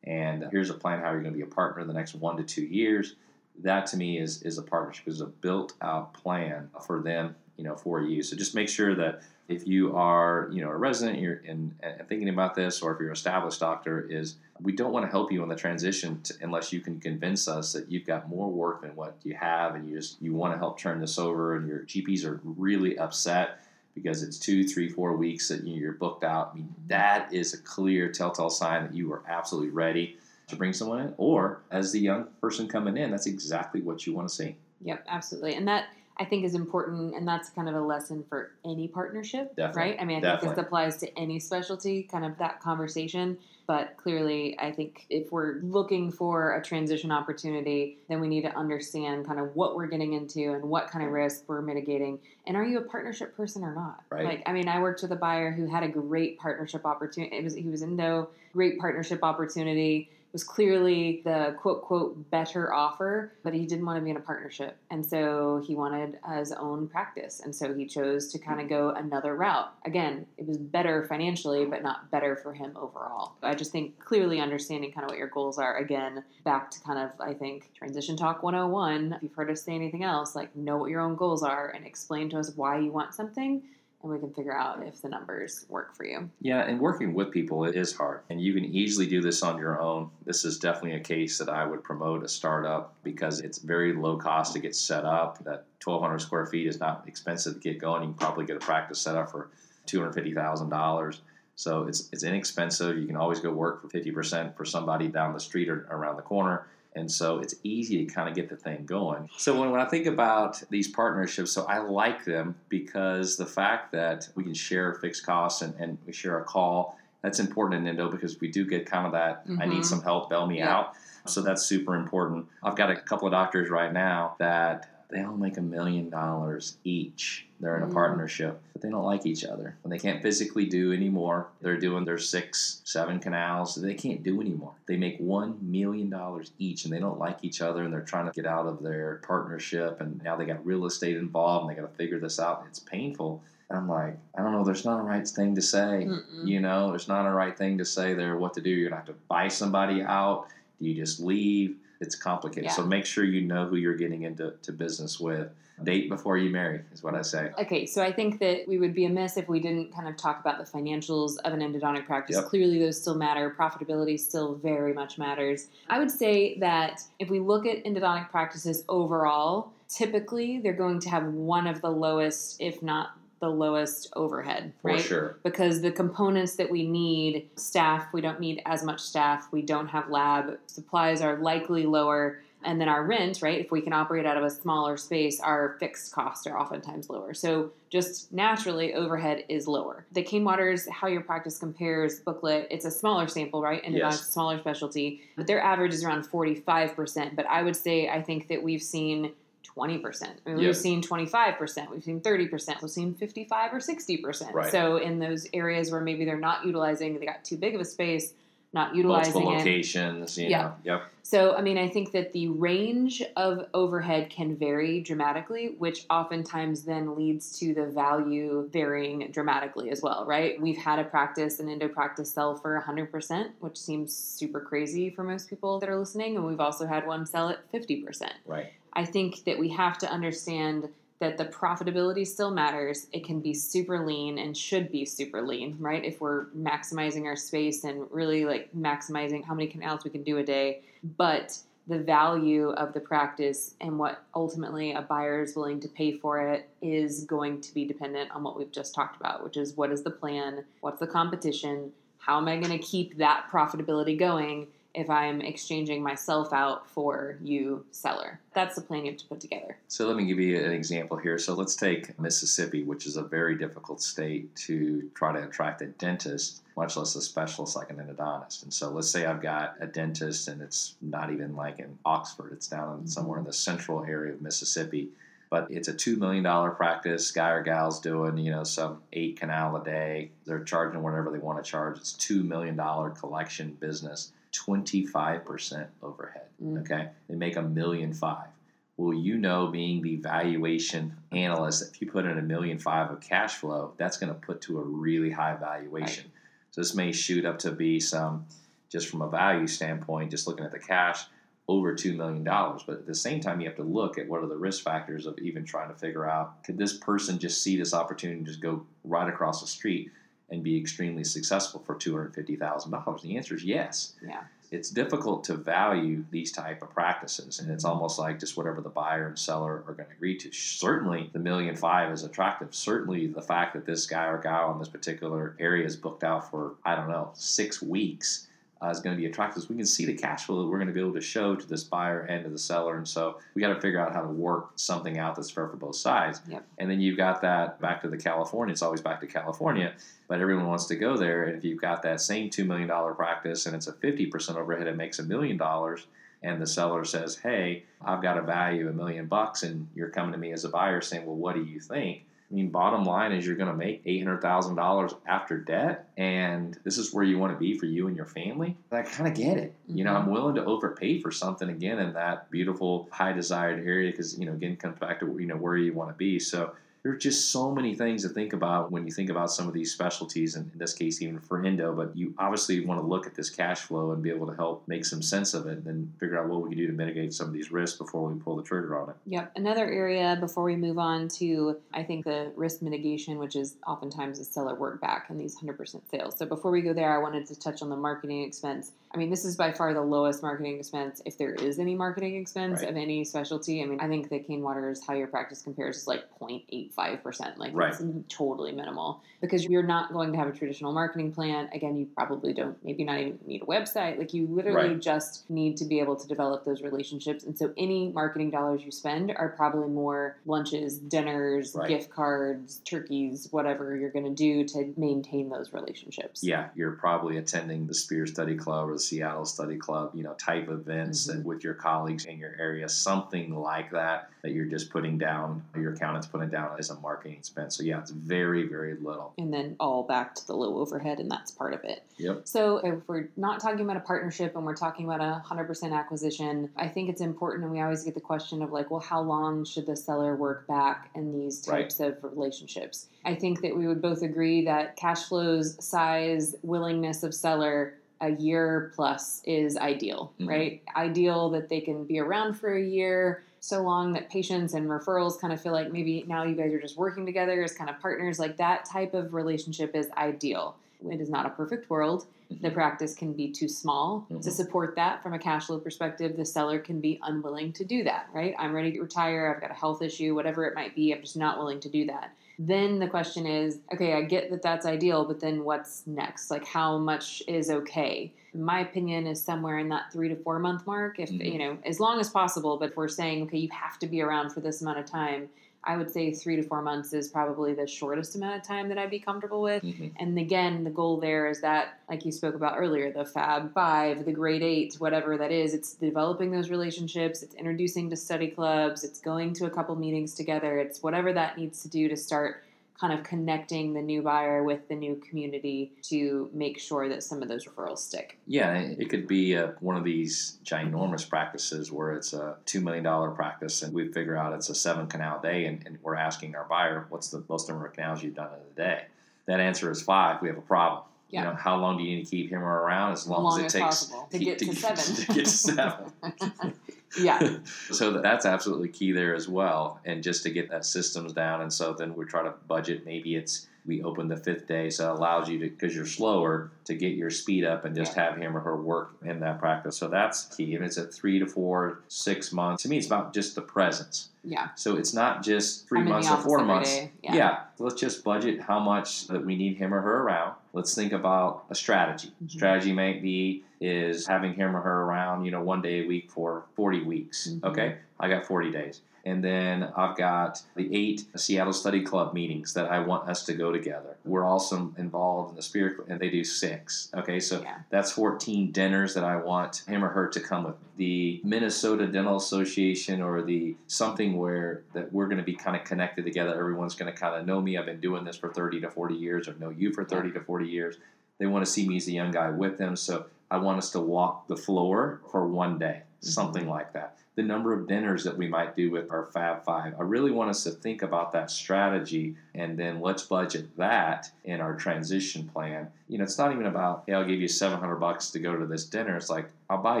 and 0.04 0.44
here's 0.50 0.70
a 0.70 0.74
plan 0.74 1.00
how 1.00 1.12
you're 1.12 1.22
going 1.22 1.32
to 1.32 1.38
be 1.38 1.44
a 1.44 1.54
partner 1.54 1.82
in 1.82 1.88
the 1.88 1.94
next 1.94 2.14
one 2.14 2.36
to 2.36 2.42
two 2.42 2.64
years. 2.64 3.14
That 3.60 3.86
to 3.88 3.96
me 3.96 4.18
is 4.18 4.42
is 4.42 4.58
a 4.58 4.62
partnership. 4.62 5.06
Is 5.06 5.20
a 5.20 5.26
built 5.26 5.74
out 5.80 6.14
plan 6.14 6.68
for 6.84 7.00
them, 7.00 7.36
you 7.56 7.64
know, 7.64 7.76
for 7.76 8.00
you. 8.00 8.22
So 8.22 8.36
just 8.36 8.54
make 8.54 8.68
sure 8.68 8.94
that 8.96 9.22
if 9.48 9.66
you 9.66 9.94
are 9.96 10.48
you 10.52 10.62
know 10.62 10.70
a 10.70 10.76
resident, 10.76 11.20
you're 11.20 11.36
in 11.36 11.74
and 11.80 12.08
thinking 12.08 12.28
about 12.28 12.56
this, 12.56 12.82
or 12.82 12.92
if 12.92 12.98
you're 12.98 13.10
an 13.10 13.14
established 13.14 13.60
doctor, 13.60 14.00
is 14.00 14.36
we 14.62 14.72
don't 14.72 14.92
want 14.92 15.04
to 15.04 15.10
help 15.10 15.32
you 15.32 15.42
in 15.42 15.48
the 15.48 15.56
transition 15.56 16.20
to, 16.22 16.34
unless 16.40 16.72
you 16.72 16.80
can 16.80 17.00
convince 17.00 17.48
us 17.48 17.72
that 17.72 17.90
you've 17.90 18.06
got 18.06 18.28
more 18.28 18.48
work 18.50 18.82
than 18.82 18.94
what 18.94 19.16
you 19.24 19.34
have, 19.34 19.74
and 19.74 19.88
you 19.88 19.96
just 19.96 20.20
you 20.22 20.32
want 20.32 20.54
to 20.54 20.58
help 20.58 20.78
turn 20.78 21.00
this 21.00 21.18
over, 21.18 21.56
and 21.56 21.68
your 21.68 21.80
GPs 21.80 22.24
are 22.24 22.40
really 22.44 22.98
upset 22.98 23.66
because 23.94 24.22
it's 24.22 24.38
two, 24.38 24.64
three, 24.64 24.88
four 24.88 25.16
weeks 25.16 25.48
that 25.48 25.64
you- 25.64 25.74
you're 25.80 25.92
booked 25.92 26.24
out. 26.24 26.50
I 26.52 26.56
mean, 26.56 26.74
that 26.88 27.32
is 27.32 27.52
a 27.52 27.58
clear 27.58 28.10
telltale 28.10 28.48
sign 28.48 28.84
that 28.84 28.94
you 28.94 29.12
are 29.12 29.22
absolutely 29.28 29.70
ready 29.70 30.16
to 30.48 30.56
bring 30.56 30.72
someone 30.72 31.00
in. 31.00 31.14
Or 31.18 31.60
as 31.70 31.92
the 31.92 32.00
young 32.00 32.28
person 32.40 32.68
coming 32.68 32.96
in, 32.96 33.10
that's 33.10 33.26
exactly 33.26 33.82
what 33.82 34.06
you 34.06 34.14
want 34.14 34.28
to 34.28 34.34
see. 34.34 34.56
Yep, 34.82 35.04
absolutely. 35.08 35.54
And 35.56 35.68
that 35.68 35.88
I 36.16 36.24
think 36.24 36.44
is 36.44 36.54
important, 36.54 37.14
and 37.14 37.26
that's 37.26 37.50
kind 37.50 37.68
of 37.68 37.74
a 37.74 37.80
lesson 37.80 38.24
for 38.28 38.52
any 38.64 38.88
partnership, 38.88 39.56
Definitely, 39.56 39.82
right? 39.92 40.00
I 40.00 40.04
mean, 40.04 40.24
I 40.24 40.36
think 40.38 40.54
this 40.54 40.64
applies 40.64 40.96
to 40.98 41.18
any 41.18 41.38
specialty, 41.38 42.02
kind 42.02 42.24
of 42.24 42.38
that 42.38 42.60
conversation. 42.60 43.38
But 43.66 43.96
clearly, 43.96 44.58
I 44.58 44.72
think 44.72 45.06
if 45.08 45.30
we're 45.30 45.60
looking 45.62 46.10
for 46.10 46.56
a 46.56 46.62
transition 46.62 47.12
opportunity, 47.12 47.98
then 48.08 48.20
we 48.20 48.28
need 48.28 48.42
to 48.42 48.56
understand 48.56 49.26
kind 49.26 49.38
of 49.38 49.54
what 49.54 49.76
we're 49.76 49.86
getting 49.86 50.14
into 50.14 50.52
and 50.52 50.64
what 50.64 50.88
kind 50.88 51.04
of 51.04 51.12
risk 51.12 51.44
we're 51.46 51.62
mitigating. 51.62 52.18
And 52.46 52.56
are 52.56 52.64
you 52.64 52.78
a 52.78 52.82
partnership 52.82 53.36
person 53.36 53.62
or 53.62 53.74
not? 53.74 54.02
Right. 54.10 54.24
Like, 54.24 54.42
I 54.46 54.52
mean, 54.52 54.68
I 54.68 54.80
worked 54.80 55.02
with 55.02 55.12
a 55.12 55.16
buyer 55.16 55.52
who 55.52 55.66
had 55.66 55.84
a 55.84 55.88
great 55.88 56.38
partnership 56.38 56.84
opportunity. 56.84 57.36
It 57.36 57.44
was 57.44 57.54
he 57.54 57.68
was 57.68 57.82
in 57.82 57.94
no 57.94 58.30
great 58.52 58.78
partnership 58.78 59.22
opportunity 59.22 60.10
was 60.32 60.44
clearly 60.44 61.20
the 61.24 61.54
quote 61.60 61.82
quote 61.82 62.30
better 62.30 62.72
offer, 62.72 63.34
but 63.42 63.52
he 63.52 63.66
didn't 63.66 63.84
want 63.84 63.98
to 63.98 64.02
be 64.02 64.10
in 64.10 64.16
a 64.16 64.20
partnership. 64.20 64.76
And 64.90 65.04
so 65.04 65.62
he 65.66 65.74
wanted 65.74 66.18
his 66.36 66.52
own 66.52 66.88
practice. 66.88 67.40
And 67.40 67.54
so 67.54 67.74
he 67.74 67.86
chose 67.86 68.32
to 68.32 68.38
kind 68.38 68.60
of 68.60 68.68
go 68.68 68.90
another 68.90 69.36
route. 69.36 69.72
Again, 69.84 70.26
it 70.38 70.46
was 70.46 70.56
better 70.56 71.04
financially, 71.04 71.66
but 71.66 71.82
not 71.82 72.10
better 72.10 72.36
for 72.36 72.54
him 72.54 72.72
overall. 72.76 73.34
I 73.42 73.54
just 73.54 73.72
think 73.72 73.98
clearly 73.98 74.40
understanding 74.40 74.92
kind 74.92 75.04
of 75.04 75.10
what 75.10 75.18
your 75.18 75.28
goals 75.28 75.58
are, 75.58 75.76
again, 75.76 76.24
back 76.44 76.70
to 76.70 76.80
kind 76.80 76.98
of, 76.98 77.10
I 77.20 77.34
think, 77.34 77.70
Transition 77.74 78.16
Talk 78.16 78.42
101. 78.42 79.14
If 79.14 79.22
you've 79.22 79.34
heard 79.34 79.50
us 79.50 79.62
say 79.62 79.74
anything 79.74 80.04
else, 80.04 80.34
like 80.34 80.54
know 80.56 80.78
what 80.78 80.90
your 80.90 81.00
own 81.00 81.16
goals 81.16 81.42
are 81.42 81.70
and 81.70 81.86
explain 81.86 82.30
to 82.30 82.38
us 82.38 82.52
why 82.56 82.78
you 82.78 82.90
want 82.90 83.14
something. 83.14 83.62
And 84.02 84.10
we 84.10 84.18
can 84.18 84.32
figure 84.32 84.56
out 84.56 84.84
if 84.84 85.00
the 85.00 85.08
numbers 85.08 85.64
work 85.68 85.94
for 85.94 86.04
you. 86.04 86.28
Yeah, 86.40 86.62
and 86.62 86.80
working 86.80 87.14
with 87.14 87.30
people 87.30 87.64
it 87.64 87.76
is 87.76 87.94
hard, 87.94 88.22
and 88.30 88.40
you 88.40 88.52
can 88.52 88.64
easily 88.64 89.06
do 89.06 89.20
this 89.20 89.42
on 89.42 89.58
your 89.58 89.80
own. 89.80 90.10
This 90.24 90.44
is 90.44 90.58
definitely 90.58 90.94
a 90.94 91.00
case 91.00 91.38
that 91.38 91.48
I 91.48 91.64
would 91.64 91.84
promote 91.84 92.24
a 92.24 92.28
startup 92.28 92.94
because 93.04 93.40
it's 93.40 93.58
very 93.58 93.92
low 93.92 94.16
cost 94.16 94.54
to 94.54 94.58
get 94.58 94.74
set 94.74 95.04
up. 95.04 95.44
That 95.44 95.66
1,200 95.84 96.18
square 96.18 96.46
feet 96.46 96.66
is 96.66 96.80
not 96.80 97.04
expensive 97.06 97.54
to 97.54 97.60
get 97.60 97.78
going. 97.78 98.02
You 98.02 98.08
can 98.08 98.18
probably 98.18 98.44
get 98.44 98.56
a 98.56 98.60
practice 98.60 99.00
set 99.00 99.14
up 99.14 99.30
for 99.30 99.50
$250,000. 99.86 101.20
So 101.54 101.84
it's 101.84 102.08
it's 102.12 102.24
inexpensive. 102.24 102.96
You 102.98 103.06
can 103.06 103.16
always 103.16 103.40
go 103.40 103.52
work 103.52 103.82
for 103.82 103.88
50% 103.88 104.56
for 104.56 104.64
somebody 104.64 105.08
down 105.08 105.32
the 105.32 105.40
street 105.40 105.68
or 105.68 105.86
around 105.90 106.16
the 106.16 106.22
corner. 106.22 106.66
And 106.94 107.10
so 107.10 107.38
it's 107.38 107.54
easy 107.62 108.04
to 108.04 108.12
kind 108.12 108.28
of 108.28 108.34
get 108.34 108.48
the 108.48 108.56
thing 108.56 108.84
going. 108.84 109.28
So 109.38 109.58
when, 109.58 109.70
when 109.70 109.80
I 109.80 109.86
think 109.86 110.06
about 110.06 110.62
these 110.70 110.88
partnerships, 110.88 111.50
so 111.52 111.64
I 111.64 111.78
like 111.78 112.24
them 112.24 112.54
because 112.68 113.36
the 113.36 113.46
fact 113.46 113.92
that 113.92 114.28
we 114.34 114.44
can 114.44 114.54
share 114.54 114.94
fixed 114.94 115.24
costs 115.24 115.62
and, 115.62 115.74
and 115.80 115.98
we 116.06 116.12
share 116.12 116.38
a 116.38 116.44
call, 116.44 116.98
that's 117.22 117.40
important 117.40 117.80
in 117.80 117.86
endo 117.88 118.10
because 118.10 118.40
we 118.40 118.48
do 118.48 118.66
get 118.66 118.84
kind 118.84 119.06
of 119.06 119.12
that, 119.12 119.44
I 119.60 119.66
need 119.66 119.82
Mhm. 119.82 119.86
some 119.86 120.02
help, 120.02 120.28
bail 120.28 120.46
me 120.46 120.58
Yeah. 120.58 120.76
out. 120.76 120.94
So 121.24 121.40
that's 121.40 121.62
super 121.62 121.94
important. 121.94 122.46
I've 122.64 122.74
got 122.76 122.90
a 122.90 122.96
couple 122.96 123.28
of 123.28 123.32
doctors 123.32 123.70
right 123.70 123.92
now 123.92 124.34
that 124.38 124.91
they 125.12 125.22
all 125.22 125.36
make 125.36 125.58
a 125.58 125.62
million 125.62 126.08
dollars 126.08 126.76
each. 126.84 127.46
They're 127.60 127.76
in 127.76 127.82
a 127.82 127.86
Mm. 127.86 127.92
partnership, 127.94 128.60
but 128.72 128.82
they 128.82 128.88
don't 128.90 129.04
like 129.04 129.24
each 129.26 129.44
other. 129.44 129.76
And 129.84 129.92
they 129.92 129.98
can't 129.98 130.22
physically 130.22 130.64
do 130.66 130.92
anymore. 130.92 131.48
They're 131.60 131.76
doing 131.78 132.04
their 132.04 132.18
six, 132.18 132.80
seven 132.84 133.20
canals. 133.20 133.74
They 133.76 133.94
can't 133.94 134.22
do 134.22 134.40
anymore. 134.40 134.72
They 134.86 134.96
make 134.96 135.18
one 135.18 135.58
million 135.60 136.10
dollars 136.10 136.50
each 136.58 136.84
and 136.84 136.92
they 136.92 136.98
don't 136.98 137.18
like 137.20 137.38
each 137.42 137.60
other 137.60 137.82
and 137.84 137.92
they're 137.92 138.00
trying 138.00 138.26
to 138.26 138.32
get 138.32 138.46
out 138.46 138.66
of 138.66 138.82
their 138.82 139.20
partnership 139.26 140.00
and 140.00 140.20
now 140.24 140.34
they 140.34 140.46
got 140.46 140.64
real 140.66 140.86
estate 140.86 141.16
involved 141.16 141.68
and 141.68 141.70
they 141.76 141.80
got 141.80 141.88
to 141.88 141.96
figure 141.96 142.18
this 142.18 142.40
out. 142.40 142.64
It's 142.68 142.80
painful. 142.80 143.42
And 143.68 143.78
I'm 143.78 143.88
like, 143.88 144.16
I 144.36 144.42
don't 144.42 144.52
know, 144.52 144.64
there's 144.64 144.84
not 144.84 144.98
a 144.98 145.02
right 145.02 145.26
thing 145.28 145.54
to 145.54 145.62
say. 145.62 146.06
Mm-mm. 146.08 146.46
You 146.46 146.60
know, 146.60 146.88
there's 146.90 147.08
not 147.08 147.26
a 147.26 147.30
right 147.30 147.56
thing 147.56 147.78
to 147.78 147.84
say 147.84 148.14
there 148.14 148.36
what 148.36 148.54
to 148.54 148.60
do. 148.60 148.70
You're 148.70 148.88
gonna 148.90 149.00
have 149.02 149.06
to 149.14 149.14
buy 149.28 149.48
somebody 149.48 150.02
out. 150.02 150.46
Do 150.80 150.88
you 150.88 150.94
just 150.94 151.20
leave? 151.20 151.76
It's 152.02 152.16
complicated. 152.16 152.64
Yeah. 152.64 152.72
So 152.72 152.84
make 152.84 153.06
sure 153.06 153.24
you 153.24 153.40
know 153.40 153.66
who 153.66 153.76
you're 153.76 153.96
getting 153.96 154.22
into 154.22 154.54
to 154.62 154.72
business 154.72 155.18
with. 155.20 155.48
Date 155.82 156.08
before 156.08 156.36
you 156.36 156.50
marry 156.50 156.82
is 156.92 157.02
what 157.02 157.14
I 157.14 157.22
say. 157.22 157.50
Okay, 157.58 157.86
so 157.86 158.02
I 158.02 158.12
think 158.12 158.38
that 158.40 158.68
we 158.68 158.78
would 158.78 158.94
be 158.94 159.04
amiss 159.06 159.36
if 159.36 159.48
we 159.48 159.58
didn't 159.58 159.92
kind 159.92 160.06
of 160.06 160.16
talk 160.16 160.38
about 160.38 160.58
the 160.58 160.78
financials 160.78 161.38
of 161.44 161.52
an 161.52 161.60
endodontic 161.60 162.06
practice. 162.06 162.36
Yep. 162.36 162.44
Clearly, 162.44 162.78
those 162.78 163.00
still 163.00 163.14
matter. 163.16 163.50
Profitability 163.58 164.20
still 164.20 164.54
very 164.56 164.92
much 164.92 165.18
matters. 165.18 165.68
I 165.88 165.98
would 165.98 166.10
say 166.10 166.58
that 166.58 167.00
if 167.18 167.30
we 167.30 167.40
look 167.40 167.66
at 167.66 167.82
endodontic 167.84 168.30
practices 168.30 168.84
overall, 168.88 169.72
typically 169.88 170.58
they're 170.60 170.72
going 170.72 171.00
to 171.00 171.10
have 171.10 171.24
one 171.24 171.66
of 171.66 171.80
the 171.80 171.90
lowest, 171.90 172.60
if 172.60 172.82
not 172.82 173.16
the 173.42 173.48
lowest, 173.50 174.08
overhead, 174.14 174.72
For 174.82 174.92
right? 174.92 175.00
sure. 175.00 175.36
because 175.42 175.82
the 175.82 175.90
components 175.90 176.54
that 176.54 176.70
we 176.70 176.86
need 176.86 177.50
staff 177.56 178.06
we 178.12 178.20
don't 178.20 178.38
need 178.38 178.62
as 178.66 178.84
much 178.84 179.00
staff 179.00 179.48
we 179.50 179.62
don't 179.62 179.88
have 179.88 180.08
lab 180.08 180.58
supplies 180.68 181.20
are 181.20 181.36
likely 181.38 181.84
lower 181.84 182.40
and 182.64 182.80
then 182.80 182.88
our 182.88 183.04
rent 183.04 183.42
right 183.42 183.60
if 183.60 183.72
we 183.72 183.80
can 183.80 183.92
operate 183.92 184.24
out 184.24 184.36
of 184.36 184.44
a 184.44 184.50
smaller 184.50 184.96
space 184.96 185.40
our 185.40 185.76
fixed 185.80 186.14
costs 186.14 186.46
are 186.46 186.56
oftentimes 186.56 187.10
lower 187.10 187.34
so 187.34 187.72
just 187.90 188.32
naturally 188.32 188.94
overhead 188.94 189.44
is 189.48 189.66
lower 189.66 190.06
the 190.12 190.22
Cain 190.22 190.44
Watters 190.44 190.88
how 190.88 191.08
your 191.08 191.22
practice 191.22 191.58
compares 191.58 192.20
booklet 192.20 192.68
it's 192.70 192.84
a 192.84 192.90
smaller 192.92 193.26
sample 193.26 193.60
right 193.60 193.82
and 193.84 193.96
Yes. 193.96 194.20
a 194.20 194.24
smaller 194.24 194.60
specialty 194.60 195.22
but 195.36 195.48
their 195.48 195.60
average 195.60 195.92
is 195.92 196.04
around 196.04 196.22
45% 196.28 197.34
but 197.34 197.46
i 197.46 197.60
would 197.64 197.74
say 197.76 198.08
i 198.08 198.22
think 198.22 198.46
that 198.46 198.62
we've 198.62 198.82
seen 198.82 199.32
20%. 199.76 200.22
I 200.22 200.50
mean, 200.50 200.58
Yep. 200.58 200.66
We've 200.66 200.76
seen 200.76 201.02
25%, 201.02 201.90
we've 201.90 202.02
seen 202.04 202.20
30%, 202.20 202.82
we've 202.82 202.90
seen 202.90 203.14
55 203.14 203.72
or 203.74 203.78
60%. 203.78 204.52
Right. 204.52 204.70
So 204.70 204.96
in 204.96 205.18
those 205.18 205.46
areas 205.52 205.90
where 205.90 206.00
maybe 206.00 206.24
they're 206.24 206.36
not 206.38 206.64
utilizing, 206.64 207.18
they 207.18 207.26
got 207.26 207.44
too 207.44 207.56
big 207.56 207.74
of 207.74 207.80
a 207.80 207.84
space, 207.84 208.34
not 208.74 208.94
Multiple 208.94 208.96
utilizing 208.98 209.42
it. 209.42 209.58
locations, 209.58 210.38
you 210.38 210.48
Yeah. 210.48 210.62
know. 210.62 210.74
Yep. 210.84 211.02
So, 211.24 211.54
I 211.54 211.62
mean, 211.62 211.78
I 211.78 211.88
think 211.88 212.12
that 212.12 212.32
the 212.32 212.48
range 212.48 213.22
of 213.36 213.66
overhead 213.74 214.28
can 214.28 214.56
vary 214.56 215.00
dramatically, 215.00 215.74
which 215.78 216.04
oftentimes 216.10 216.82
then 216.84 217.16
leads 217.16 217.58
to 217.60 217.72
the 217.74 217.86
value 217.86 218.68
varying 218.72 219.28
dramatically 219.30 219.90
as 219.90 220.02
well, 220.02 220.26
right? 220.26 220.60
We've 220.60 220.76
had 220.76 220.98
a 220.98 221.04
practice, 221.04 221.60
an 221.60 221.68
endo 221.68 221.88
practice, 221.88 222.30
sell 222.32 222.54
for 222.56 222.74
100%, 222.76 223.50
which 223.60 223.78
seems 223.78 224.14
super 224.14 224.60
crazy 224.60 225.10
for 225.10 225.22
most 225.22 225.48
people 225.48 225.78
that 225.80 225.88
are 225.88 225.98
listening. 225.98 226.36
And 226.36 226.44
we've 226.44 226.60
also 226.60 226.86
had 226.86 227.06
one 227.06 227.24
sell 227.24 227.48
at 227.50 227.70
50%. 227.72 228.32
Right. 228.46 228.72
I 228.92 229.04
think 229.04 229.44
that 229.44 229.58
we 229.58 229.68
have 229.70 229.96
to 229.98 230.10
understand 230.10 230.88
that 231.22 231.38
the 231.38 231.44
profitability 231.44 232.26
still 232.26 232.50
matters. 232.50 233.06
It 233.12 233.24
can 233.24 233.38
be 233.38 233.54
super 233.54 234.04
lean 234.04 234.38
and 234.38 234.56
should 234.56 234.90
be 234.90 235.04
super 235.04 235.40
lean, 235.40 235.76
right? 235.78 236.04
If 236.04 236.20
we're 236.20 236.46
maximizing 236.46 237.26
our 237.26 237.36
space 237.36 237.84
and 237.84 238.10
really 238.10 238.44
like 238.44 238.70
maximizing 238.76 239.44
how 239.44 239.54
many 239.54 239.68
canals 239.68 240.02
we 240.02 240.10
can 240.10 240.24
do 240.24 240.38
a 240.38 240.42
day, 240.42 240.80
but 241.16 241.56
the 241.86 242.00
value 242.00 242.70
of 242.70 242.92
the 242.92 242.98
practice 242.98 243.74
and 243.80 244.00
what 244.00 244.24
ultimately 244.34 244.94
a 244.94 245.02
buyer 245.02 245.44
is 245.44 245.54
willing 245.54 245.78
to 245.78 245.88
pay 245.88 246.10
for 246.10 246.40
it 246.40 246.68
is 246.80 247.24
going 247.24 247.60
to 247.60 247.72
be 247.72 247.84
dependent 247.84 248.28
on 248.32 248.42
what 248.42 248.58
we've 248.58 248.72
just 248.72 248.92
talked 248.92 249.20
about, 249.20 249.44
which 249.44 249.56
is 249.56 249.76
what 249.76 249.92
is 249.92 250.02
the 250.02 250.10
plan, 250.10 250.64
what's 250.80 250.98
the 250.98 251.06
competition, 251.06 251.92
how 252.18 252.38
am 252.38 252.48
I 252.48 252.56
going 252.56 252.76
to 252.76 252.84
keep 252.84 253.18
that 253.18 253.46
profitability 253.48 254.18
going 254.18 254.66
if 254.94 255.08
I'm 255.08 255.40
exchanging 255.40 256.02
myself 256.02 256.52
out 256.52 256.88
for 256.90 257.38
you, 257.42 257.84
seller. 257.92 258.40
That's 258.52 258.74
the 258.74 258.82
plan 258.82 259.06
you 259.06 259.12
have 259.12 259.20
to 259.20 259.26
put 259.26 259.40
together. 259.40 259.78
So 259.88 260.06
let 260.06 260.16
me 260.16 260.26
give 260.26 260.38
you 260.38 260.58
an 260.58 260.72
example 260.72 261.16
here. 261.16 261.38
So 261.38 261.54
let's 261.54 261.74
take 261.74 262.18
Mississippi, 262.20 262.84
which 262.84 263.06
is 263.06 263.16
a 263.16 263.22
very 263.22 263.56
difficult 263.56 264.02
state 264.02 264.54
to 264.56 265.10
try 265.14 265.32
to 265.32 265.44
attract 265.44 265.80
a 265.80 265.86
dentist, 265.86 266.62
much 266.76 266.96
less 266.96 267.14
a 267.16 267.22
specialist 267.22 267.74
like 267.74 267.90
an 267.90 267.96
endodontist. 267.96 268.64
And 268.64 268.72
so 268.72 268.90
let's 268.90 269.10
say 269.10 269.24
I've 269.24 269.40
got 269.40 269.76
a 269.80 269.86
dentist 269.86 270.48
and 270.48 270.60
it's 270.60 270.94
not 271.00 271.32
even 271.32 271.56
like 271.56 271.78
in 271.78 271.98
Oxford, 272.04 272.52
it's 272.52 272.68
down 272.68 272.92
in 272.92 272.98
mm-hmm. 272.98 273.06
somewhere 273.06 273.38
in 273.38 273.44
the 273.44 273.52
central 273.52 274.04
area 274.04 274.34
of 274.34 274.42
Mississippi. 274.42 275.08
But 275.48 275.70
it's 275.70 275.88
a 275.88 275.92
$2 275.92 276.16
million 276.16 276.44
practice. 276.74 277.30
Guy 277.30 277.50
or 277.50 277.62
gal's 277.62 278.00
doing, 278.00 278.38
you 278.38 278.50
know, 278.50 278.64
some 278.64 279.02
eight 279.12 279.38
canal 279.38 279.76
a 279.76 279.84
day. 279.84 280.30
They're 280.46 280.64
charging 280.64 281.02
whatever 281.02 281.30
they 281.30 281.38
want 281.38 281.62
to 281.62 281.70
charge. 281.70 281.98
It's 281.98 282.14
$2 282.14 282.42
million 282.42 282.74
collection 283.14 283.76
business, 283.78 284.32
25% 284.52 285.86
overhead. 286.02 286.46
Mm. 286.62 286.80
Okay. 286.82 287.08
They 287.28 287.34
make 287.34 287.56
a 287.56 287.62
million 287.62 288.12
five. 288.12 288.48
Well, 288.96 289.14
you 289.14 289.38
know, 289.38 289.68
being 289.68 290.02
the 290.02 290.16
valuation 290.16 291.16
analyst, 291.32 291.94
if 291.94 292.00
you 292.00 292.10
put 292.10 292.26
in 292.26 292.38
a 292.38 292.42
million 292.42 292.78
five 292.78 293.10
of 293.10 293.20
cash 293.20 293.54
flow, 293.54 293.94
that's 293.96 294.18
going 294.18 294.32
to 294.32 294.38
put 294.38 294.60
to 294.62 294.78
a 294.78 294.82
really 294.82 295.30
high 295.30 295.56
valuation. 295.56 296.30
So 296.70 296.80
this 296.80 296.94
may 296.94 297.12
shoot 297.12 297.44
up 297.44 297.58
to 297.60 297.72
be 297.72 298.00
some, 298.00 298.46
just 298.90 299.08
from 299.08 299.22
a 299.22 299.28
value 299.28 299.66
standpoint, 299.66 300.30
just 300.30 300.46
looking 300.46 300.64
at 300.64 300.72
the 300.72 300.78
cash, 300.78 301.24
over 301.68 301.94
$2 301.94 302.16
million. 302.16 302.44
But 302.44 302.88
at 302.88 303.06
the 303.06 303.14
same 303.14 303.40
time, 303.40 303.60
you 303.60 303.66
have 303.66 303.76
to 303.76 303.82
look 303.82 304.18
at 304.18 304.28
what 304.28 304.42
are 304.42 304.46
the 304.46 304.56
risk 304.56 304.84
factors 304.84 305.26
of 305.26 305.38
even 305.38 305.64
trying 305.64 305.88
to 305.88 305.94
figure 305.94 306.28
out 306.28 306.62
could 306.64 306.76
this 306.76 306.96
person 306.96 307.38
just 307.38 307.62
see 307.62 307.76
this 307.76 307.94
opportunity 307.94 308.38
and 308.38 308.46
just 308.46 308.60
go 308.60 308.86
right 309.04 309.28
across 309.28 309.60
the 309.60 309.66
street 309.66 310.10
and 310.52 310.62
be 310.62 310.78
extremely 310.78 311.24
successful 311.24 311.82
for 311.84 311.96
$250,000? 311.96 313.22
The 313.22 313.36
answer 313.36 313.54
is 313.56 313.64
yes 313.64 314.14
Yeah. 314.24 314.42
it's 314.70 314.90
difficult 314.90 315.44
to 315.44 315.54
value 315.54 316.24
these 316.30 316.52
type 316.52 316.82
of 316.82 316.90
practices 316.90 317.58
and 317.58 317.70
it's 317.70 317.84
mm-hmm. 317.84 317.94
almost 317.94 318.18
like 318.18 318.38
just 318.38 318.56
whatever 318.56 318.80
the 318.80 318.88
buyer 318.90 319.26
and 319.26 319.38
seller 319.38 319.82
are 319.88 319.94
going 319.94 320.08
to 320.08 320.14
agree 320.14 320.36
to 320.38 320.52
certainly 320.52 321.30
the 321.32 321.38
million 321.38 321.74
five 321.74 322.12
is 322.12 322.22
attractive 322.22 322.74
certainly 322.74 323.26
the 323.26 323.42
fact 323.42 323.72
that 323.74 323.86
this 323.86 324.06
guy 324.06 324.26
or 324.26 324.38
gal 324.38 324.72
in 324.72 324.78
this 324.78 324.88
particular 324.88 325.56
area 325.58 325.84
is 325.84 325.96
booked 325.96 326.22
out 326.22 326.50
for 326.50 326.74
i 326.84 326.94
don't 326.94 327.08
know 327.08 327.30
six 327.34 327.82
weeks 327.82 328.48
uh, 328.82 328.88
is 328.88 329.00
going 329.00 329.14
to 329.14 329.20
be 329.20 329.26
attractive 329.26 329.68
we 329.70 329.76
can 329.76 329.86
see 329.86 330.04
the 330.04 330.14
cash 330.14 330.44
flow 330.44 330.62
that 330.62 330.68
we're 330.68 330.78
going 330.78 330.88
to 330.88 330.92
be 330.94 331.00
able 331.00 331.12
to 331.12 331.20
show 331.20 331.54
to 331.54 331.66
this 331.66 331.84
buyer 331.84 332.22
and 332.22 332.44
to 332.44 332.50
the 332.50 332.58
seller 332.58 332.96
and 332.96 333.06
so 333.06 333.38
we 333.54 333.62
got 333.62 333.72
to 333.72 333.80
figure 333.80 334.00
out 334.00 334.12
how 334.12 334.20
to 334.22 334.28
work 334.28 334.70
something 334.76 335.18
out 335.18 335.36
that's 335.36 335.50
fair 335.50 335.68
for 335.68 335.76
both 335.76 335.96
sides 335.96 336.40
Yep. 336.48 336.66
and 336.78 336.90
then 336.90 337.00
you've 337.00 337.16
got 337.16 337.40
that 337.42 337.80
back 337.80 338.02
to 338.02 338.08
the 338.08 338.16
california 338.16 338.72
it's 338.72 338.82
always 338.82 339.00
back 339.00 339.20
to 339.20 339.26
california 339.26 339.92
but 340.28 340.40
everyone 340.40 340.66
wants 340.66 340.86
to 340.86 340.96
go 340.96 341.14
there. 341.18 341.44
And 341.44 341.58
if 341.58 341.62
you've 341.62 341.80
got 341.82 342.02
that 342.04 342.18
same 342.18 342.48
$2 342.48 342.66
million 342.66 342.88
practice 343.14 343.66
and 343.66 343.76
it's 343.76 343.86
a 343.86 343.92
50% 343.92 344.56
overhead, 344.56 344.86
it 344.86 344.96
makes 344.96 345.18
a 345.18 345.22
million 345.22 345.58
dollars. 345.58 346.06
And 346.42 346.58
the 346.62 346.66
seller 346.66 347.04
says, 347.04 347.36
Hey, 347.36 347.84
I've 348.02 348.22
got 348.22 348.38
a 348.38 348.40
value 348.42 348.88
a 348.88 348.94
million 348.94 349.26
bucks. 349.26 349.62
And 349.62 349.88
you're 349.94 350.08
coming 350.08 350.32
to 350.32 350.38
me 350.38 350.52
as 350.52 350.64
a 350.64 350.70
buyer 350.70 351.02
saying, 351.02 351.26
Well, 351.26 351.36
what 351.36 351.54
do 351.54 351.62
you 351.62 351.80
think? 351.80 352.24
I 352.52 352.54
mean, 352.54 352.68
bottom 352.68 353.04
line 353.04 353.32
is 353.32 353.46
you're 353.46 353.56
going 353.56 353.70
to 353.70 353.76
make 353.76 354.04
$800,000 354.04 355.16
after 355.26 355.56
debt. 355.56 356.10
And 356.18 356.78
this 356.84 356.98
is 356.98 357.14
where 357.14 357.24
you 357.24 357.38
want 357.38 357.54
to 357.54 357.58
be 357.58 357.78
for 357.78 357.86
you 357.86 358.08
and 358.08 358.16
your 358.16 358.26
family. 358.26 358.76
I 358.90 359.02
kind 359.02 359.26
of 359.26 359.34
get 359.34 359.56
it. 359.56 359.74
You 359.88 360.04
know, 360.04 360.14
I'm 360.14 360.24
mm-hmm. 360.24 360.32
willing 360.32 360.54
to 360.56 360.64
overpay 360.64 361.20
for 361.20 361.30
something 361.30 361.70
again 361.70 361.98
in 361.98 362.12
that 362.12 362.50
beautiful, 362.50 363.08
high 363.10 363.32
desired 363.32 363.86
area 363.86 364.10
because, 364.10 364.38
you 364.38 364.44
know, 364.44 364.52
again, 364.52 364.76
comes 364.76 364.98
back 364.98 365.20
to, 365.20 365.36
you 365.38 365.46
know, 365.46 365.56
where 365.56 365.78
you 365.78 365.94
want 365.94 366.10
to 366.10 366.14
be. 366.14 366.38
So, 366.38 366.74
there 367.02 367.12
are 367.12 367.16
just 367.16 367.50
so 367.50 367.72
many 367.72 367.94
things 367.94 368.22
to 368.22 368.28
think 368.28 368.52
about 368.52 368.92
when 368.92 369.04
you 369.04 369.12
think 369.12 369.28
about 369.28 369.50
some 369.50 369.66
of 369.66 369.74
these 369.74 369.92
specialties, 369.92 370.54
and 370.54 370.70
in 370.72 370.78
this 370.78 370.94
case, 370.94 371.20
even 371.20 371.40
for 371.40 371.64
endo. 371.64 371.92
But 371.94 372.16
you 372.16 372.32
obviously 372.38 372.84
want 372.84 373.00
to 373.00 373.06
look 373.06 373.26
at 373.26 373.34
this 373.34 373.50
cash 373.50 373.80
flow 373.80 374.12
and 374.12 374.22
be 374.22 374.30
able 374.30 374.46
to 374.46 374.54
help 374.54 374.86
make 374.86 375.04
some 375.04 375.20
sense 375.20 375.52
of 375.52 375.66
it, 375.66 375.78
and 375.78 375.84
then 375.84 376.12
figure 376.20 376.38
out 376.38 376.48
what 376.48 376.62
we 376.62 376.68
can 376.68 376.78
do 376.78 376.86
to 376.86 376.92
mitigate 376.92 377.34
some 377.34 377.48
of 377.48 377.52
these 377.52 377.72
risks 377.72 377.98
before 377.98 378.28
we 378.28 378.38
pull 378.38 378.54
the 378.54 378.62
trigger 378.62 378.96
on 379.00 379.10
it. 379.10 379.16
Yep. 379.26 379.52
Another 379.56 379.90
area 379.90 380.36
before 380.38 380.62
we 380.62 380.76
move 380.76 380.98
on 380.98 381.26
to, 381.28 381.76
I 381.92 382.04
think, 382.04 382.24
the 382.24 382.52
risk 382.54 382.82
mitigation, 382.82 383.38
which 383.38 383.56
is 383.56 383.74
oftentimes 383.86 384.38
a 384.38 384.44
seller 384.44 384.76
work 384.76 385.00
back 385.00 385.26
in 385.28 385.38
these 385.38 385.56
100% 385.58 386.00
sales. 386.08 386.38
So 386.38 386.46
before 386.46 386.70
we 386.70 386.82
go 386.82 386.92
there, 386.92 387.12
I 387.12 387.18
wanted 387.18 387.46
to 387.46 387.58
touch 387.58 387.82
on 387.82 387.90
the 387.90 387.96
marketing 387.96 388.42
expense. 388.42 388.92
I 389.14 389.18
mean, 389.18 389.28
this 389.28 389.44
is 389.44 389.56
by 389.56 389.72
far 389.72 389.92
the 389.92 390.00
lowest 390.00 390.42
marketing 390.42 390.78
expense, 390.78 391.20
if 391.26 391.36
there 391.36 391.52
is 391.52 391.78
any 391.78 391.94
marketing 391.94 392.36
expense 392.36 392.80
Right. 392.80 392.88
of 392.88 392.96
any 392.96 393.24
specialty. 393.24 393.82
I 393.82 393.86
mean, 393.86 394.00
I 394.00 394.08
think 394.08 394.30
the 394.30 394.38
Cain 394.38 394.62
Watters 394.62 395.04
How 395.06 395.12
Your 395.12 395.26
Practice 395.26 395.60
compares 395.60 395.98
is 395.98 396.06
like 396.06 396.24
0.85 396.40 397.22
0.5%. 397.22 397.58
Like 397.58 397.72
Right. 397.74 397.92
it's 397.92 398.02
totally 398.34 398.72
minimal 398.72 399.20
because 399.42 399.66
you're 399.66 399.82
not 399.82 400.12
going 400.14 400.32
to 400.32 400.38
have 400.38 400.48
a 400.48 400.52
traditional 400.52 400.92
marketing 400.92 401.32
plan. 401.32 401.68
Again, 401.74 401.96
you 401.96 402.06
probably 402.16 402.54
don't, 402.54 402.82
maybe 402.82 403.04
not 403.04 403.20
even 403.20 403.38
need 403.46 403.62
a 403.62 403.66
website. 403.66 404.18
Like 404.18 404.32
you 404.32 404.46
literally 404.46 404.90
Right. 404.94 405.00
just 405.00 405.48
need 405.50 405.76
to 405.78 405.84
be 405.84 406.00
able 406.00 406.16
to 406.16 406.26
develop 406.26 406.64
those 406.64 406.80
relationships. 406.82 407.44
And 407.44 407.56
so 407.58 407.72
any 407.76 408.10
marketing 408.12 408.50
dollars 408.50 408.82
you 408.82 408.90
spend 408.90 409.30
are 409.36 409.50
probably 409.50 409.88
more 409.90 410.36
lunches, 410.46 410.98
dinners, 410.98 411.76
gift 411.86 412.08
cards, 412.10 412.78
turkeys, 412.86 413.48
whatever 413.50 413.94
you're 413.94 414.10
going 414.10 414.24
to 414.24 414.30
do 414.34 414.64
to 414.68 414.94
maintain 414.96 415.50
those 415.50 415.72
relationships. 415.74 416.42
yeah, 416.42 416.68
you're 416.74 416.92
probably 416.92 417.36
attending 417.36 417.86
the 417.86 417.94
Spear 417.94 418.26
Study 418.26 418.54
Club 418.54 418.88
or 418.88 418.92
the 418.94 419.01
Seattle 419.02 419.44
Study 419.44 419.76
Club, 419.76 420.10
you 420.14 420.22
know, 420.22 420.34
type 420.34 420.68
events 420.68 421.26
Mhm. 421.26 421.34
and 421.34 421.44
with 421.44 421.64
your 421.64 421.74
colleagues 421.74 422.24
in 422.24 422.38
your 422.38 422.54
area, 422.58 422.88
something 422.88 423.54
like 423.54 423.90
that 423.90 424.28
that 424.42 424.50
you're 424.52 424.64
just 424.66 424.90
putting 424.90 425.18
down, 425.18 425.62
your 425.76 425.92
accountant's 425.92 426.26
putting 426.26 426.48
down 426.48 426.76
as 426.78 426.90
a 426.90 426.98
marketing 427.00 427.36
expense. 427.38 427.76
So 427.76 427.82
yeah, 427.84 428.00
it's 428.00 428.10
very, 428.10 428.66
very 428.66 428.94
little. 428.94 429.32
and 429.38 429.52
then 429.52 429.76
all 429.80 430.02
back 430.02 430.34
to 430.34 430.46
the 430.46 430.54
low 430.54 430.78
overhead, 430.78 431.18
and 431.20 431.30
that's 431.30 431.50
part 431.50 431.74
of 431.74 431.84
it. 431.84 432.02
Yep. 432.18 432.42
So 432.46 432.78
if 432.78 433.06
we're 433.08 433.28
not 433.36 433.60
talking 433.60 433.80
about 433.80 433.96
a 433.96 434.00
partnership 434.00 434.54
and 434.56 434.64
we're 434.64 434.74
talking 434.76 435.04
about 435.06 435.20
a 435.20 435.40
100% 435.44 435.92
acquisition, 435.92 436.70
I 436.76 436.88
think 436.88 437.08
it's 437.08 437.20
important, 437.20 437.64
and 437.64 437.72
we 437.72 437.80
always 437.80 438.02
get 438.04 438.14
the 438.14 438.20
question 438.20 438.62
of 438.62 438.72
like, 438.72 438.90
well, 438.90 439.00
how 439.00 439.20
long 439.22 439.64
should 439.64 439.86
the 439.86 439.96
seller 439.96 440.36
work 440.36 440.66
back 440.66 441.10
in 441.14 441.32
these 441.32 441.66
Right. 441.68 441.82
types 441.82 442.00
of 442.00 442.16
relationships? 442.22 443.08
I 443.24 443.34
think 443.34 443.60
that 443.62 443.76
we 443.76 443.86
would 443.86 444.02
both 444.02 444.22
agree 444.22 444.64
that 444.64 444.96
cash 444.96 445.28
flows, 445.28 445.82
size, 445.84 446.54
willingness 446.62 447.22
of 447.22 447.34
seller. 447.34 447.94
A 448.22 448.30
year 448.30 448.92
plus 448.94 449.42
is 449.44 449.76
ideal, 449.76 450.32
Mhm. 450.38 450.48
right? 450.48 450.82
Ideal 450.94 451.50
that 451.50 451.68
they 451.68 451.80
can 451.80 452.04
be 452.04 452.20
around 452.20 452.54
for 452.54 452.72
a 452.72 452.80
year, 452.80 453.42
so 453.58 453.82
long 453.82 454.12
that 454.12 454.30
patients 454.30 454.74
and 454.74 454.88
referrals 454.88 455.40
kind 455.40 455.52
of 455.52 455.60
feel 455.60 455.72
like 455.72 455.90
maybe 455.92 456.24
now 456.28 456.44
you 456.44 456.54
guys 456.54 456.72
are 456.72 456.80
just 456.80 456.96
working 456.96 457.26
together 457.26 457.64
as 457.64 457.74
kind 457.74 457.90
of 457.90 457.98
partners. 458.00 458.38
Like 458.38 458.56
that 458.58 458.84
type 458.84 459.12
of 459.12 459.34
relationship 459.34 459.96
is 459.96 460.08
ideal. 460.16 460.76
It 461.10 461.20
is 461.20 461.30
not 461.30 461.46
a 461.46 461.50
perfect 461.50 461.90
world. 461.90 462.26
The 462.60 462.70
practice 462.70 463.14
can 463.16 463.32
be 463.32 463.50
too 463.50 463.66
small 463.68 464.24
to 464.28 464.34
Mhm. 464.34 464.50
support 464.52 464.94
that 464.94 465.20
from 465.20 465.32
a 465.32 465.38
cash 465.38 465.66
flow 465.66 465.78
perspective. 465.80 466.36
The 466.36 466.44
seller 466.44 466.78
can 466.78 467.00
be 467.00 467.18
unwilling 467.24 467.72
to 467.72 467.84
do 467.84 468.04
that, 468.04 468.28
right? 468.32 468.54
I'm 468.56 468.72
ready 468.72 468.92
to 468.92 469.00
retire. 469.00 469.52
I've 469.52 469.60
got 469.60 469.72
a 469.72 469.74
health 469.74 470.00
issue, 470.00 470.34
whatever 470.36 470.64
it 470.64 470.76
might 470.76 470.94
be. 470.94 471.12
I'm 471.12 471.22
just 471.22 471.36
not 471.36 471.58
willing 471.58 471.80
to 471.80 471.88
do 471.88 472.06
that. 472.06 472.30
Then 472.58 472.98
the 472.98 473.08
question 473.08 473.46
is 473.46 473.78
okay, 473.92 474.14
I 474.14 474.22
get 474.22 474.50
that 474.50 474.62
that's 474.62 474.86
ideal, 474.86 475.24
but 475.24 475.40
then 475.40 475.64
what's 475.64 476.06
next? 476.06 476.50
Like, 476.50 476.66
how 476.66 476.98
much 476.98 477.42
is 477.48 477.70
okay? 477.70 478.32
My 478.54 478.80
opinion 478.80 479.26
is 479.26 479.42
somewhere 479.42 479.78
in 479.78 479.88
that 479.88 480.12
three 480.12 480.28
to 480.28 480.36
four 480.36 480.58
month 480.58 480.86
mark, 480.86 481.18
if 481.18 481.30
Mhm. 481.30 481.52
you 481.52 481.58
know, 481.58 481.78
as 481.84 481.98
long 482.00 482.20
as 482.20 482.28
possible. 482.30 482.76
But 482.76 482.90
if 482.90 482.96
we're 482.96 483.08
saying, 483.08 483.42
okay, 483.44 483.58
you 483.58 483.68
have 483.72 483.98
to 484.00 484.06
be 484.06 484.20
around 484.20 484.50
for 484.50 484.60
this 484.60 484.82
amount 484.82 484.98
of 484.98 485.06
time, 485.06 485.48
I 485.84 485.96
would 485.96 486.10
say 486.10 486.32
three 486.32 486.56
to 486.56 486.62
four 486.62 486.80
months 486.80 487.12
is 487.12 487.28
probably 487.28 487.74
the 487.74 487.86
shortest 487.86 488.36
amount 488.36 488.56
of 488.56 488.62
time 488.62 488.88
that 488.88 488.98
I'd 488.98 489.10
be 489.10 489.18
comfortable 489.18 489.62
with. 489.62 489.82
Mhm. 489.82 490.12
And 490.16 490.38
again, 490.38 490.84
the 490.84 490.90
goal 490.90 491.16
there 491.18 491.48
is 491.48 491.60
that, 491.62 491.98
like 492.08 492.24
you 492.24 492.30
spoke 492.30 492.54
about 492.54 492.76
earlier, 492.78 493.10
the 493.10 493.24
Fab 493.24 493.72
Five, 493.74 494.24
the 494.24 494.32
Grade 494.32 494.62
Eight, 494.62 494.94
whatever 495.00 495.36
that 495.36 495.50
is, 495.50 495.74
it's 495.74 495.94
developing 495.94 496.52
those 496.52 496.70
relationships, 496.70 497.42
it's 497.42 497.54
introducing 497.56 498.10
to 498.10 498.16
study 498.16 498.48
clubs, 498.48 499.02
it's 499.02 499.20
going 499.20 499.54
to 499.54 499.66
a 499.66 499.70
couple 499.70 499.96
meetings 499.96 500.34
together, 500.34 500.78
it's 500.78 501.02
whatever 501.02 501.32
that 501.32 501.58
needs 501.58 501.82
to 501.82 501.88
do 501.88 502.08
to 502.08 502.16
start 502.16 502.62
kind 503.00 503.12
of 503.12 503.24
connecting 503.24 503.94
the 503.94 504.02
new 504.02 504.22
buyer 504.22 504.62
with 504.62 504.88
the 504.88 504.94
new 504.94 505.16
community 505.28 505.92
to 506.02 506.50
make 506.52 506.78
sure 506.78 507.08
that 507.08 507.22
some 507.22 507.42
of 507.42 507.48
those 507.48 507.66
referrals 507.66 507.98
stick. 507.98 508.38
Yeah, 508.46 508.74
it 508.78 509.08
could 509.08 509.26
be 509.26 509.56
uh 509.56 509.68
one 509.80 509.96
of 509.96 510.04
these 510.04 510.58
ginormous 510.64 511.28
practices 511.28 511.90
where 511.90 512.12
it's 512.12 512.32
a 512.32 512.56
$2 512.66 512.82
million 512.82 513.34
practice 513.34 513.82
and 513.82 513.92
we 513.92 514.08
figure 514.12 514.36
out 514.36 514.52
it's 514.52 514.68
a 514.70 514.74
seven 514.74 515.06
canal 515.06 515.40
day 515.40 515.66
and, 515.66 515.84
and 515.86 515.98
we're 516.02 516.16
asking 516.16 516.54
our 516.54 516.64
buyer, 516.64 517.06
what's 517.08 517.28
the 517.28 517.42
most 517.48 517.68
number 517.68 517.86
of 517.86 517.92
canals 517.92 518.22
you've 518.22 518.34
done 518.34 518.50
in 518.54 518.60
a 518.60 518.88
day? 518.88 519.04
That 519.46 519.60
answer 519.60 519.90
is 519.90 520.02
five. 520.02 520.40
We 520.40 520.48
have 520.48 520.58
a 520.58 520.62
problem. 520.62 521.02
Yeah. 521.30 521.40
You 521.40 521.46
know, 521.48 521.56
how 521.56 521.76
long 521.76 521.96
do 521.96 522.04
you 522.04 522.16
need 522.16 522.24
to 522.24 522.30
keep 522.30 522.50
him 522.50 522.62
or 522.62 522.82
around? 522.82 523.12
As 523.12 523.26
long, 523.26 523.42
long 523.42 523.58
as 523.58 523.64
as 523.66 523.74
it 523.74 523.78
takes 523.78 524.04
possible 524.04 524.28
to 524.30 524.38
get 524.38 524.58
to 524.60 524.74
seven. 524.74 525.16
to 525.16 525.26
get 525.32 525.44
to 525.44 525.50
seven. 525.50 526.12
Yeah. 527.18 527.58
so 527.90 528.20
that's 528.20 528.46
absolutely 528.46 528.88
key 528.88 529.12
there 529.12 529.34
as 529.34 529.48
well 529.48 530.00
and 530.04 530.22
just 530.22 530.42
to 530.44 530.50
get 530.50 530.70
that 530.70 530.84
systems 530.84 531.32
down 531.32 531.60
and 531.60 531.72
so 531.72 531.92
then 531.92 532.14
we 532.14 532.24
try 532.24 532.42
to 532.42 532.54
budget 532.66 533.04
maybe 533.04 533.34
it's 533.34 533.68
we 533.84 534.02
open 534.02 534.28
the 534.28 534.36
fifth 534.36 534.66
day 534.66 534.90
so 534.90 535.10
it 535.10 535.18
allows 535.18 535.48
you 535.48 535.58
to 535.58 535.68
because 535.68 535.94
you're 535.94 536.06
slower 536.06 536.70
to 536.84 536.94
get 536.94 537.12
your 537.14 537.30
speed 537.30 537.64
up 537.64 537.84
and 537.84 537.94
just 537.94 538.14
have 538.14 538.36
him 538.36 538.56
or 538.56 538.60
her 538.60 538.76
work 538.76 539.14
in 539.24 539.40
that 539.40 539.58
practice 539.58 539.96
so 539.96 540.08
that's 540.08 540.46
key 540.54 540.74
and 540.74 540.84
it's 540.84 540.96
a 540.96 541.06
three 541.06 541.38
to 541.38 541.46
four 541.46 542.00
six 542.08 542.52
months 542.52 542.82
to 542.82 542.88
me 542.88 542.96
it's 542.98 543.06
about 543.06 543.32
just 543.32 543.54
the 543.54 543.60
presence 543.62 544.30
Yeah. 544.44 544.68
so 544.74 544.96
it's 544.96 545.14
not 545.14 545.42
just 545.42 545.88
3 545.88 546.00
I'm 546.00 546.08
months 546.08 546.30
or 546.30 546.36
four 546.38 546.64
months 546.64 546.98
yeah. 547.22 547.34
Yeah. 547.34 547.58
let's 547.78 548.00
just 548.00 548.24
budget 548.24 548.60
how 548.60 548.80
much 548.80 549.28
that 549.28 549.44
we 549.44 549.56
need 549.56 549.76
him 549.76 549.92
or 549.94 550.00
her 550.00 550.22
around. 550.22 550.54
Let's 550.74 550.94
think 550.94 551.12
about 551.12 551.64
a 551.68 551.74
strategy. 551.74 552.32
Mhm. 552.42 552.50
Strategy 552.50 552.92
might 552.92 553.20
be 553.20 553.62
is 553.80 554.26
having 554.26 554.54
him 554.54 554.74
or 554.76 554.80
her 554.80 555.02
around, 555.02 555.44
you 555.44 555.50
know, 555.50 555.60
one 555.62 555.82
day 555.82 556.02
a 556.02 556.06
week 556.06 556.30
for 556.30 556.64
40 556.76 557.02
weeks. 557.02 557.48
Mhm. 557.48 557.64
Okay, 557.70 557.96
I 558.18 558.28
got 558.28 558.46
40 558.46 558.70
days. 558.70 559.00
And 559.24 559.44
then 559.44 559.88
I've 559.96 560.16
got 560.16 560.62
the 560.74 560.88
eight 560.96 561.26
Seattle 561.36 561.72
Study 561.72 562.02
Club 562.02 562.32
meetings 562.34 562.72
that 562.74 562.90
I 562.90 562.98
want 563.00 563.28
us 563.28 563.44
to 563.46 563.52
go 563.54 563.70
together. 563.70 564.16
We're 564.24 564.44
also 564.44 564.92
involved 564.96 565.50
in 565.50 565.56
the 565.56 565.62
Spirit, 565.62 565.98
and 566.08 566.18
they 566.18 566.30
do 566.30 566.42
six. 566.42 566.71
Okay, 567.14 567.40
so 567.40 567.60
Yeah. 567.62 567.78
that's 567.90 568.12
14 568.12 568.72
dinners 568.72 569.14
that 569.14 569.24
I 569.24 569.36
want 569.36 569.84
him 569.86 570.04
or 570.04 570.08
her 570.08 570.28
to 570.28 570.40
come 570.40 570.64
with. 570.64 570.76
The 570.96 571.40
Minnesota 571.44 572.06
Dental 572.06 572.36
Association 572.36 573.20
or 573.22 573.42
the 573.42 573.76
something 573.86 574.36
where 574.36 574.82
that 574.92 575.12
we're 575.12 575.26
going 575.26 575.38
to 575.38 575.44
be 575.44 575.54
kind 575.54 575.76
of 575.76 575.84
connected 575.84 576.24
together. 576.24 576.58
Everyone's 576.58 576.94
going 576.94 577.12
to 577.12 577.18
kind 577.18 577.34
of 577.34 577.46
know 577.46 577.60
me. 577.60 577.76
I've 577.76 577.86
been 577.86 578.00
doing 578.00 578.24
this 578.24 578.36
for 578.36 578.52
30 578.52 578.80
to 578.82 578.90
40 578.90 579.14
years 579.14 579.48
or 579.48 579.54
know 579.54 579.70
you 579.70 579.92
for 579.92 580.04
30 580.04 580.32
to 580.32 580.40
40 580.40 580.66
years. 580.66 580.96
They 581.38 581.46
want 581.46 581.64
to 581.64 581.70
see 581.70 581.88
me 581.88 581.96
as 581.96 582.06
a 582.08 582.12
young 582.12 582.30
guy 582.30 582.50
with 582.50 582.78
them. 582.78 582.96
So 582.96 583.26
I 583.50 583.58
want 583.58 583.78
us 583.78 583.90
to 583.90 584.00
walk 584.00 584.48
the 584.48 584.56
floor 584.56 585.20
for 585.30 585.46
one 585.46 585.78
day, 585.78 586.02
mm-hmm. 586.04 586.26
something 586.28 586.68
like 586.68 586.92
that. 586.94 587.18
The 587.34 587.42
number 587.42 587.72
of 587.72 587.88
dinners 587.88 588.24
that 588.24 588.36
we 588.36 588.46
might 588.46 588.76
do 588.76 588.90
with 588.90 589.10
our 589.10 589.24
Fab 589.24 589.64
Five. 589.64 589.94
I 589.98 590.02
really 590.02 590.30
want 590.30 590.50
us 590.50 590.64
to 590.64 590.70
think 590.70 591.00
about 591.00 591.32
that 591.32 591.50
strategy 591.50 592.34
and 592.54 592.78
then 592.78 593.00
let's 593.00 593.22
budget 593.22 593.74
that 593.78 594.30
in 594.44 594.60
our 594.60 594.76
transition 594.76 595.48
plan. 595.48 595.88
You 596.08 596.18
know, 596.18 596.24
it's 596.24 596.36
not 596.36 596.52
even 596.52 596.66
about, 596.66 597.04
hey, 597.06 597.14
I'll 597.14 597.24
give 597.24 597.40
you 597.40 597.48
700 597.48 597.96
bucks 597.96 598.30
to 598.32 598.38
go 598.38 598.54
to 598.56 598.66
this 598.66 598.84
dinner. 598.84 599.16
It's 599.16 599.30
like, 599.30 599.48
I'll 599.70 599.82
buy 599.82 600.00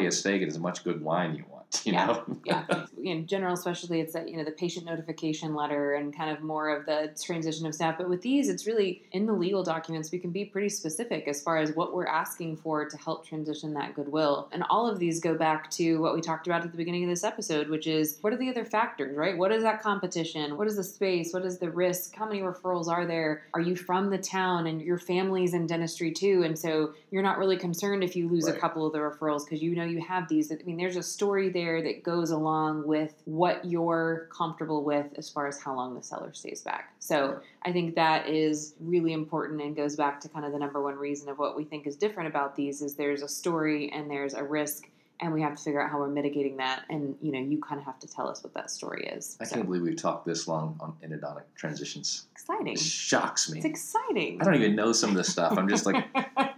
you 0.00 0.08
a 0.08 0.12
steak 0.12 0.42
and 0.42 0.50
as 0.50 0.58
much 0.58 0.84
good 0.84 1.00
wine 1.02 1.34
you 1.34 1.44
want. 1.50 1.52
You 1.86 1.94
Yeah. 1.94 2.06
know? 2.06 2.24
yeah, 2.44 3.12
in 3.12 3.26
general, 3.26 3.54
especially 3.54 4.00
it's 4.02 4.12
that 4.12 4.28
you 4.28 4.36
know 4.36 4.44
the 4.44 4.50
patient 4.50 4.84
notification 4.84 5.54
letter 5.54 5.94
and 5.94 6.14
kind 6.14 6.30
of 6.30 6.42
more 6.42 6.68
of 6.68 6.84
the 6.84 7.10
transition 7.24 7.64
of 7.66 7.74
staff. 7.74 7.96
But 7.96 8.10
with 8.10 8.20
these, 8.20 8.50
it's 8.50 8.66
really 8.66 9.02
in 9.12 9.24
the 9.24 9.32
legal 9.32 9.62
documents 9.64 10.12
we 10.12 10.18
can 10.18 10.30
be 10.30 10.44
pretty 10.44 10.68
specific 10.68 11.26
as 11.28 11.42
far 11.42 11.56
as 11.56 11.72
what 11.74 11.94
we're 11.94 12.06
asking 12.06 12.58
for 12.58 12.84
to 12.86 12.96
help 12.98 13.26
transition 13.26 13.72
that 13.72 13.94
goodwill. 13.94 14.48
And 14.52 14.64
all 14.68 14.86
of 14.86 14.98
these 14.98 15.18
go 15.18 15.34
back 15.34 15.70
to 15.72 15.98
what 16.02 16.14
we 16.14 16.20
talked 16.20 16.46
about 16.46 16.62
at 16.62 16.70
the 16.72 16.76
beginning 16.76 17.04
of 17.04 17.08
this 17.10 17.21
episode, 17.24 17.68
which 17.68 17.86
is 17.86 18.18
what 18.20 18.32
are 18.32 18.36
the 18.36 18.48
other 18.48 18.64
factors, 18.64 19.16
right? 19.16 19.36
What 19.36 19.52
is 19.52 19.62
that 19.62 19.82
competition? 19.82 20.56
What 20.56 20.66
is 20.66 20.76
the 20.76 20.84
space? 20.84 21.32
What 21.32 21.44
is 21.44 21.58
the 21.58 21.70
risk? 21.70 22.14
How 22.14 22.26
many 22.26 22.40
referrals 22.40 22.88
are 22.88 23.06
there? 23.06 23.44
Are 23.54 23.60
you 23.60 23.76
from 23.76 24.10
the 24.10 24.18
town 24.18 24.66
and 24.66 24.80
your 24.80 24.98
family's 24.98 25.54
in 25.54 25.66
dentistry 25.66 26.12
too? 26.12 26.42
And 26.44 26.58
so 26.58 26.94
you're 27.10 27.22
not 27.22 27.38
really 27.38 27.56
concerned 27.56 28.04
if 28.04 28.16
you 28.16 28.28
lose 28.28 28.46
a 28.46 28.52
couple 28.52 28.86
of 28.86 28.92
the 28.92 28.98
referrals 28.98 29.44
because 29.44 29.62
you 29.62 29.74
know 29.74 29.84
you 29.84 30.00
have 30.00 30.28
these. 30.28 30.50
I 30.52 30.56
mean, 30.64 30.76
there's 30.76 30.96
a 30.96 31.02
story 31.02 31.48
there 31.48 31.82
that 31.82 32.02
goes 32.02 32.30
along 32.30 32.86
with 32.86 33.14
what 33.24 33.64
you're 33.64 34.28
comfortable 34.36 34.84
with 34.84 35.06
as 35.16 35.28
far 35.28 35.46
as 35.46 35.60
how 35.60 35.74
long 35.74 35.94
the 35.94 36.02
seller 36.02 36.32
stays 36.32 36.62
back. 36.62 36.92
So 36.98 37.40
I 37.62 37.72
think 37.72 37.94
that 37.94 38.28
is 38.28 38.74
really 38.80 39.12
important 39.12 39.60
and 39.60 39.76
goes 39.76 39.96
back 39.96 40.20
to 40.20 40.28
kind 40.28 40.44
of 40.44 40.52
the 40.52 40.58
number 40.58 40.82
one 40.82 40.96
reason 40.96 41.28
of 41.28 41.38
what 41.38 41.56
we 41.56 41.64
think 41.64 41.86
is 41.86 41.96
different 41.96 42.28
about 42.28 42.56
these 42.56 42.82
is 42.82 42.94
there's 42.94 43.22
a 43.22 43.28
story 43.28 43.90
and 43.92 44.10
there's 44.10 44.34
a 44.34 44.42
risk 44.42 44.88
and 45.22 45.32
we 45.32 45.40
have 45.40 45.56
to 45.56 45.62
figure 45.62 45.80
out 45.80 45.90
how 45.90 45.98
we're 45.98 46.08
mitigating 46.08 46.56
that 46.56 46.84
and 46.90 47.16
you 47.22 47.32
know 47.32 47.38
you 47.38 47.60
kind 47.60 47.80
of 47.80 47.86
have 47.86 47.98
to 48.00 48.08
tell 48.08 48.28
us 48.28 48.42
what 48.42 48.52
that 48.54 48.70
story 48.70 49.06
is. 49.06 49.38
I 49.40 49.44
so 49.44 49.54
can't 49.54 49.66
believe 49.66 49.82
we've 49.82 49.96
talked 49.96 50.26
this 50.26 50.48
long 50.48 50.76
on 50.80 50.94
endodontic 51.02 51.44
transitions. 51.54 52.26
exciting. 52.32 52.74
It 52.74 52.78
shocks 52.78 53.48
me. 53.48 53.58
It's 53.58 53.64
exciting. 53.64 54.40
I 54.40 54.44
don't 54.44 54.56
even 54.56 54.74
know 54.74 54.92
some 54.92 55.10
of 55.10 55.16
this 55.16 55.30
stuff. 55.30 55.56
I'm 55.56 55.68
just 55.68 55.86
like, 55.86 56.04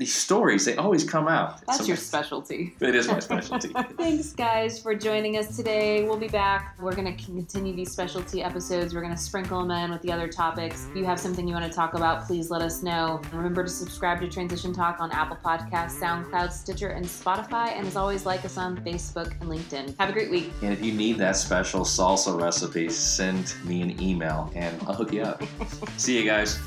these 0.00 0.14
stories, 0.14 0.64
they 0.64 0.76
always 0.76 1.04
come 1.04 1.28
out. 1.28 1.60
That's 1.66 1.86
your 1.86 1.98
specialty. 1.98 2.74
It 2.80 2.94
is 2.94 3.06
my 3.06 3.20
specialty. 3.20 3.68
Thanks, 3.98 4.32
guys, 4.32 4.80
for 4.80 4.94
joining 4.94 5.36
us 5.36 5.54
today. 5.54 6.04
We'll 6.04 6.16
be 6.16 6.28
back. 6.28 6.74
We're 6.80 6.94
going 6.94 7.14
to 7.14 7.24
continue 7.24 7.76
these 7.76 7.92
specialty 7.92 8.42
episodes. 8.42 8.94
We're 8.94 9.02
going 9.02 9.14
to 9.14 9.20
sprinkle 9.20 9.60
them 9.60 9.70
in 9.70 9.90
with 9.90 10.00
the 10.00 10.10
other 10.10 10.26
topics. 10.26 10.86
If 10.88 10.96
you 10.96 11.04
have 11.04 11.20
something 11.20 11.46
you 11.46 11.52
want 11.52 11.70
to 11.70 11.76
talk 11.76 11.92
about, 11.92 12.26
please 12.26 12.50
let 12.50 12.62
us 12.62 12.82
know. 12.82 13.20
Remember 13.30 13.62
to 13.62 13.68
subscribe 13.68 14.20
to 14.22 14.28
Transition 14.28 14.72
Talk 14.72 15.00
on 15.00 15.12
Apple 15.12 15.36
Podcasts, 15.36 16.00
SoundCloud, 16.00 16.50
Stitcher, 16.50 16.88
and 16.88 17.04
Spotify. 17.04 17.76
And 17.76 17.86
as 17.86 17.94
always, 17.94 18.24
like 18.24 18.42
us 18.46 18.56
on 18.56 18.78
Facebook 18.78 19.38
and 19.42 19.50
LinkedIn. 19.50 19.98
Have 19.98 20.08
a 20.08 20.12
great 20.12 20.30
week. 20.30 20.50
And 20.62 20.72
if 20.72 20.82
you 20.82 20.92
need 20.92 21.18
that 21.18 21.36
special 21.36 21.82
salsa 21.82 22.40
recipe, 22.40 22.88
send 22.88 23.54
me 23.64 23.82
an 23.82 24.00
email 24.00 24.50
and 24.54 24.80
I'll 24.84 24.94
hook 24.94 25.12
you 25.12 25.22
up. 25.22 25.42
See 25.98 26.18
you 26.18 26.24
guys. 26.24 26.58